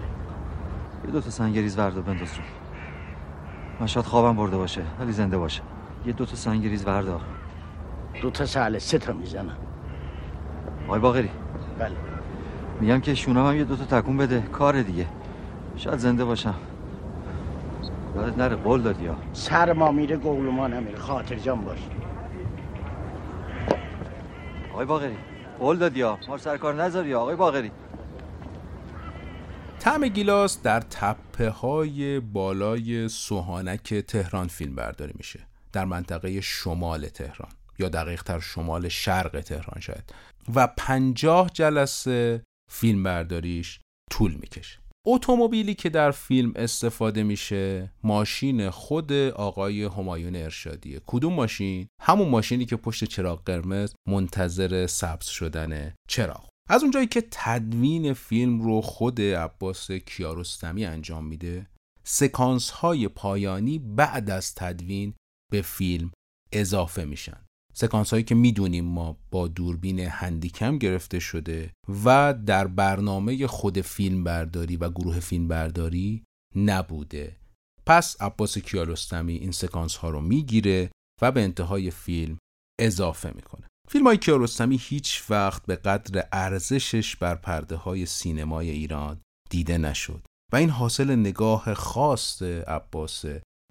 یه 1.05 1.11
دو 1.11 1.21
تا 1.21 1.29
سنگریز 1.29 1.79
وردا 1.79 2.01
بنداز 2.01 2.33
رو 2.33 2.43
من 3.79 3.87
شاید 3.87 4.05
خوابم 4.05 4.35
برده 4.35 4.57
باشه 4.57 4.81
ولی 4.99 5.11
زنده 5.11 5.37
باشه. 5.37 5.61
یه 6.05 6.13
دو 6.13 6.25
تا 6.25 6.35
سنگریز 6.35 6.87
وردا 6.87 7.21
دو 8.21 8.29
تا 8.29 8.45
ساله 8.45 8.79
سه 8.79 8.97
تا 8.97 9.13
می‌زنم. 9.13 9.57
آی 10.87 10.99
باقری. 10.99 11.29
بله. 11.79 11.95
میگم 12.79 12.99
که 12.99 13.15
شونم 13.15 13.47
هم 13.47 13.55
یه 13.55 13.63
دو 13.63 13.75
تا 13.75 14.01
تکون 14.01 14.17
بده. 14.17 14.41
کار 14.41 14.81
دیگه. 14.81 15.05
شاید 15.75 15.97
زنده 15.97 16.25
باشم. 16.25 16.55
یادت 18.15 18.37
نره 18.37 18.55
قول 18.55 18.81
دادی 18.81 19.03
یا 19.03 19.15
سر 19.33 19.73
ما 19.73 19.91
میره 19.91 20.17
گول 20.17 20.49
ما 20.49 20.67
نمیره. 20.67 20.97
خاطر 20.97 21.35
جان 21.35 21.61
باش. 21.61 21.79
آقای 24.73 24.85
باقری. 24.85 25.17
قول 25.59 25.77
دادی 25.77 25.99
یا 25.99 26.17
ما 26.27 26.37
سر 26.37 26.57
کار 26.57 26.73
نذاری 26.83 27.13
آقای 27.13 27.35
باقری. 27.35 27.71
طعم 29.79 30.07
گیلاس 30.07 30.61
در 30.61 30.79
تپه 30.79 31.49
های 31.49 32.19
بالای 32.19 33.09
سوهانک 33.09 33.93
تهران 33.93 34.47
فیلم 34.47 34.75
برداری 34.75 35.13
میشه. 35.17 35.39
در 35.73 35.85
منطقه 35.85 36.41
شمال 36.41 37.07
تهران 37.07 37.51
یا 37.79 37.89
دقیق 37.89 38.23
تر 38.23 38.39
شمال 38.39 38.89
شرق 38.89 39.41
تهران 39.41 39.81
شاید. 39.81 40.13
و 40.55 40.67
پنجاه 40.67 41.49
جلسه 41.53 42.43
فیلم 42.71 43.03
برداریش 43.03 43.79
طول 44.11 44.33
می‌کشه. 44.33 44.79
اتومبیلی 45.07 45.73
که 45.73 45.89
در 45.89 46.11
فیلم 46.11 46.53
استفاده 46.55 47.23
میشه 47.23 47.91
ماشین 48.03 48.69
خود 48.69 49.13
آقای 49.35 49.83
همایون 49.83 50.35
ارشادیه. 50.35 51.01
کدوم 51.07 51.33
ماشین؟ 51.33 51.87
همون 52.01 52.29
ماشینی 52.29 52.65
که 52.65 52.75
پشت 52.75 53.03
چراغ 53.03 53.43
قرمز 53.45 53.93
منتظر 54.07 54.87
سبز 54.87 55.25
شدن 55.25 55.93
چراغ. 56.07 56.49
از 56.69 56.81
اونجایی 56.83 57.07
که 57.07 57.27
تدوین 57.31 58.13
فیلم 58.13 58.61
رو 58.61 58.81
خود 58.81 59.21
عباس 59.21 59.91
کیارستمی 59.91 60.85
انجام 60.85 61.25
میده 61.25 61.67
سکانس 62.03 62.69
های 62.69 63.07
پایانی 63.07 63.79
بعد 63.79 64.29
از 64.29 64.55
تدوین 64.55 65.13
به 65.51 65.61
فیلم 65.61 66.11
اضافه 66.51 67.05
میشن. 67.05 67.45
سکانس 67.73 68.11
هایی 68.11 68.23
که 68.23 68.35
می‌دونیم 68.35 68.85
ما 68.85 69.17
با 69.31 69.47
دوربین 69.47 69.99
هندیکم 69.99 70.77
گرفته 70.77 71.19
شده 71.19 71.73
و 72.05 72.33
در 72.45 72.67
برنامه 72.67 73.47
خود 73.47 73.81
فیلم 73.81 74.23
برداری 74.23 74.77
و 74.77 74.89
گروه 74.89 75.19
فیلم 75.19 75.47
برداری 75.47 76.23
نبوده. 76.55 77.35
پس 77.85 78.21
عباس 78.21 78.57
کیارستمی 78.57 79.33
این 79.33 79.51
سکانس 79.51 79.95
ها 79.95 80.09
رو 80.09 80.21
می‌گیره 80.21 80.91
و 81.21 81.31
به 81.31 81.43
انتهای 81.43 81.91
فیلم 81.91 82.37
اضافه 82.79 83.31
می‌کنه. 83.35 83.68
فیلم 83.91 84.07
های 84.07 84.17
کیارستمی 84.17 84.77
هیچ 84.81 85.23
وقت 85.29 85.65
به 85.65 85.75
قدر 85.75 86.27
ارزشش 86.31 87.15
بر 87.15 87.35
پرده 87.35 87.75
های 87.75 88.05
سینمای 88.05 88.69
ایران 88.69 89.21
دیده 89.49 89.77
نشد 89.77 90.21
و 90.53 90.55
این 90.55 90.69
حاصل 90.69 91.15
نگاه 91.15 91.73
خاص 91.73 92.41
عباس 92.41 93.25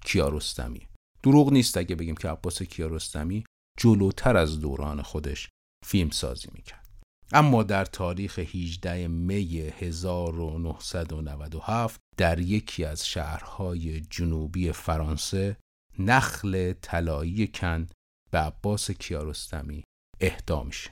کیارستمی 0.04 0.88
دروغ 1.22 1.52
نیست 1.52 1.76
اگه 1.76 1.96
بگیم 1.96 2.14
که 2.14 2.28
عباس 2.28 2.62
کیارستمی 2.62 3.44
جلوتر 3.78 4.36
از 4.36 4.60
دوران 4.60 5.02
خودش 5.02 5.48
فیلم 5.86 6.10
سازی 6.10 6.48
می‌کرد. 6.52 6.86
اما 7.32 7.62
در 7.62 7.84
تاریخ 7.84 8.38
18 8.38 9.08
می 9.08 9.72
1997 9.78 12.00
در 12.16 12.38
یکی 12.38 12.84
از 12.84 13.06
شهرهای 13.06 14.00
جنوبی 14.00 14.72
فرانسه 14.72 15.56
نخل 15.98 16.72
طلایی 16.72 17.46
کن 17.46 17.86
به 18.30 18.38
عباس 18.38 18.90
کیارستمی 18.90 19.84
اهدا 20.20 20.62
میشه 20.62 20.90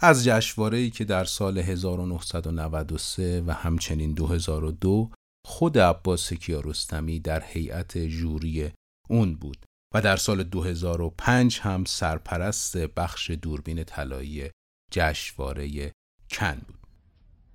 از 0.00 0.24
جشنواره‌ای 0.24 0.90
که 0.90 1.04
در 1.04 1.24
سال 1.24 1.58
1993 1.58 3.42
و 3.46 3.52
همچنین 3.52 4.14
2002 4.14 5.10
خود 5.46 5.78
عباس 5.78 6.32
کیارستمی 6.32 7.20
در 7.20 7.42
هیئت 7.44 7.98
جوری 7.98 8.72
اون 9.08 9.34
بود 9.34 9.66
و 9.94 10.00
در 10.00 10.16
سال 10.16 10.42
2005 10.42 11.60
هم 11.60 11.84
سرپرست 11.84 12.76
بخش 12.76 13.30
دوربین 13.30 13.84
طلایی 13.84 14.50
جشنواره 14.92 15.92
کن 16.30 16.54
بود. 16.66 16.78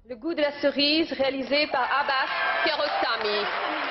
Le 0.10 0.16
goût 0.16 0.34
de 0.34 0.42
la 0.42 0.52
cerise 0.62 1.12
réalisé 1.14 1.68
par 1.72 1.88
Abbas 2.02 2.30
Kiarostami. 2.64 3.83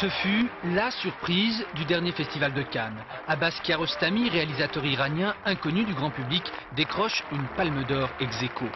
Ce 0.00 0.08
fut 0.08 0.48
la 0.64 0.90
surprise 0.90 1.64
du 1.74 1.84
dernier 1.84 2.12
festival 2.12 2.52
de 2.52 2.62
Cannes. 2.62 3.02
Abbas 3.28 3.54
Kiarostami, 3.62 4.28
réalisateur 4.28 4.84
iranien 4.84 5.34
inconnu 5.44 5.84
du 5.84 5.94
grand 5.94 6.10
public, 6.10 6.42
décroche 6.76 7.22
une 7.32 7.46
palme 7.56 7.84
d'or 7.84 8.08
ex 8.20 8.42
aequo. 8.42 8.66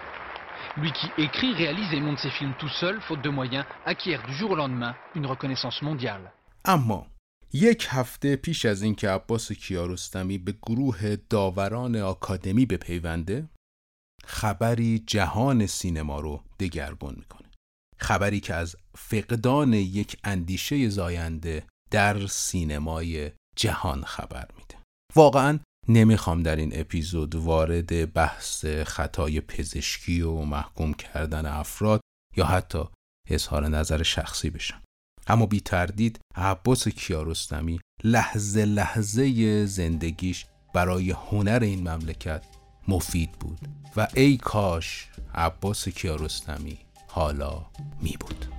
Lui 0.76 0.92
qui 0.92 1.08
écrit, 1.18 1.52
réalise 1.54 1.92
et 1.92 2.00
monte 2.00 2.18
ses 2.18 2.30
films 2.30 2.54
tout 2.58 2.68
seul, 2.68 3.00
faute 3.00 3.22
de 3.22 3.28
moyens, 3.28 3.64
acquiert 3.84 4.22
du 4.26 4.34
jour 4.34 4.52
au 4.52 4.56
lendemain 4.56 4.94
une 5.14 5.26
reconnaissance 5.26 5.82
mondiale. 5.82 6.32
اما 6.64 7.06
یک 7.52 7.86
هفته 7.90 8.36
پیش 8.36 8.64
از 8.64 8.82
اینکه 8.82 9.10
عباس 9.10 9.52
کیارستمی 9.52 10.38
به 10.38 10.54
گروه 10.62 11.16
داوران 11.30 11.96
آکادمی 11.96 12.66
بپیونده 12.66 13.48
خبری 14.24 14.98
جهان 15.06 15.66
سینما 15.66 16.20
رو 16.20 16.42
دگرگون 16.60 17.14
میکنه 17.18 17.48
خبری 17.96 18.40
که 18.40 18.54
از 18.54 18.76
فقدان 18.97 19.73
یک 19.73 20.17
اندیشه 20.23 20.89
زاینده 20.89 21.63
در 21.91 22.27
سینمای 22.27 23.31
جهان 23.55 24.03
خبر 24.03 24.47
میده. 24.57 24.75
واقعا 25.15 25.59
نمی‌خوام 25.89 26.43
در 26.43 26.55
این 26.55 26.79
اپیزود 26.79 27.35
وارد 27.35 28.13
بحث 28.13 28.65
خطای 28.65 29.41
پزشکی 29.41 30.21
و 30.21 30.41
محکوم 30.41 30.93
کردن 30.93 31.45
افراد 31.45 32.01
یا 32.37 32.45
حتی 32.45 32.83
اظهار 33.29 33.67
نظر 33.67 34.03
شخصی 34.03 34.49
بشم. 34.49 34.81
اما 35.27 35.45
بی 35.45 35.59
تردید 35.59 36.19
عباس 36.35 36.87
کیارستمی 36.87 37.79
لحظه 38.03 38.65
لحظه 38.65 39.65
زندگیش 39.65 40.45
برای 40.73 41.11
هنر 41.11 41.59
این 41.61 41.89
مملکت 41.89 42.43
مفید 42.87 43.31
بود 43.31 43.59
و 43.97 44.07
ای 44.13 44.37
کاش 44.37 45.07
عباس 45.35 45.89
کیارستمی 45.89 46.77
حالا 47.07 47.65
می 48.01 48.17
بود 48.19 48.54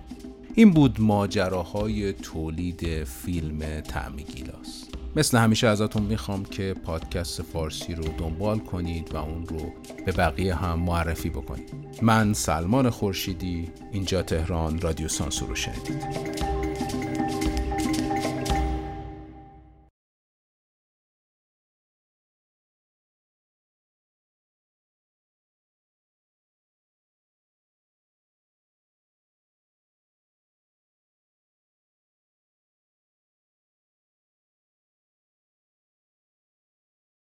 این 0.58 0.70
بود 0.70 1.00
ماجراهای 1.00 2.12
تولید 2.12 3.04
فیلم 3.04 3.80
تعمی 3.80 4.24
گیلاس. 4.24 4.84
مثل 5.16 5.38
همیشه 5.38 5.66
ازتون 5.66 6.02
می‌خوام 6.02 6.44
که 6.44 6.74
پادکست 6.84 7.42
فارسی 7.42 7.94
رو 7.94 8.04
دنبال 8.18 8.58
کنید 8.58 9.14
و 9.14 9.16
اون 9.16 9.46
رو 9.46 9.72
به 10.06 10.12
بقیه 10.12 10.54
هم 10.54 10.78
معرفی 10.78 11.30
بکنید. 11.30 11.74
من 12.02 12.32
سلمان 12.32 12.90
خورشیدی 12.90 13.68
اینجا 13.92 14.22
تهران 14.22 14.80
رادیو 14.80 15.08
سانسور 15.08 15.48
رو 15.48 15.54
شنیدید. 15.54 16.65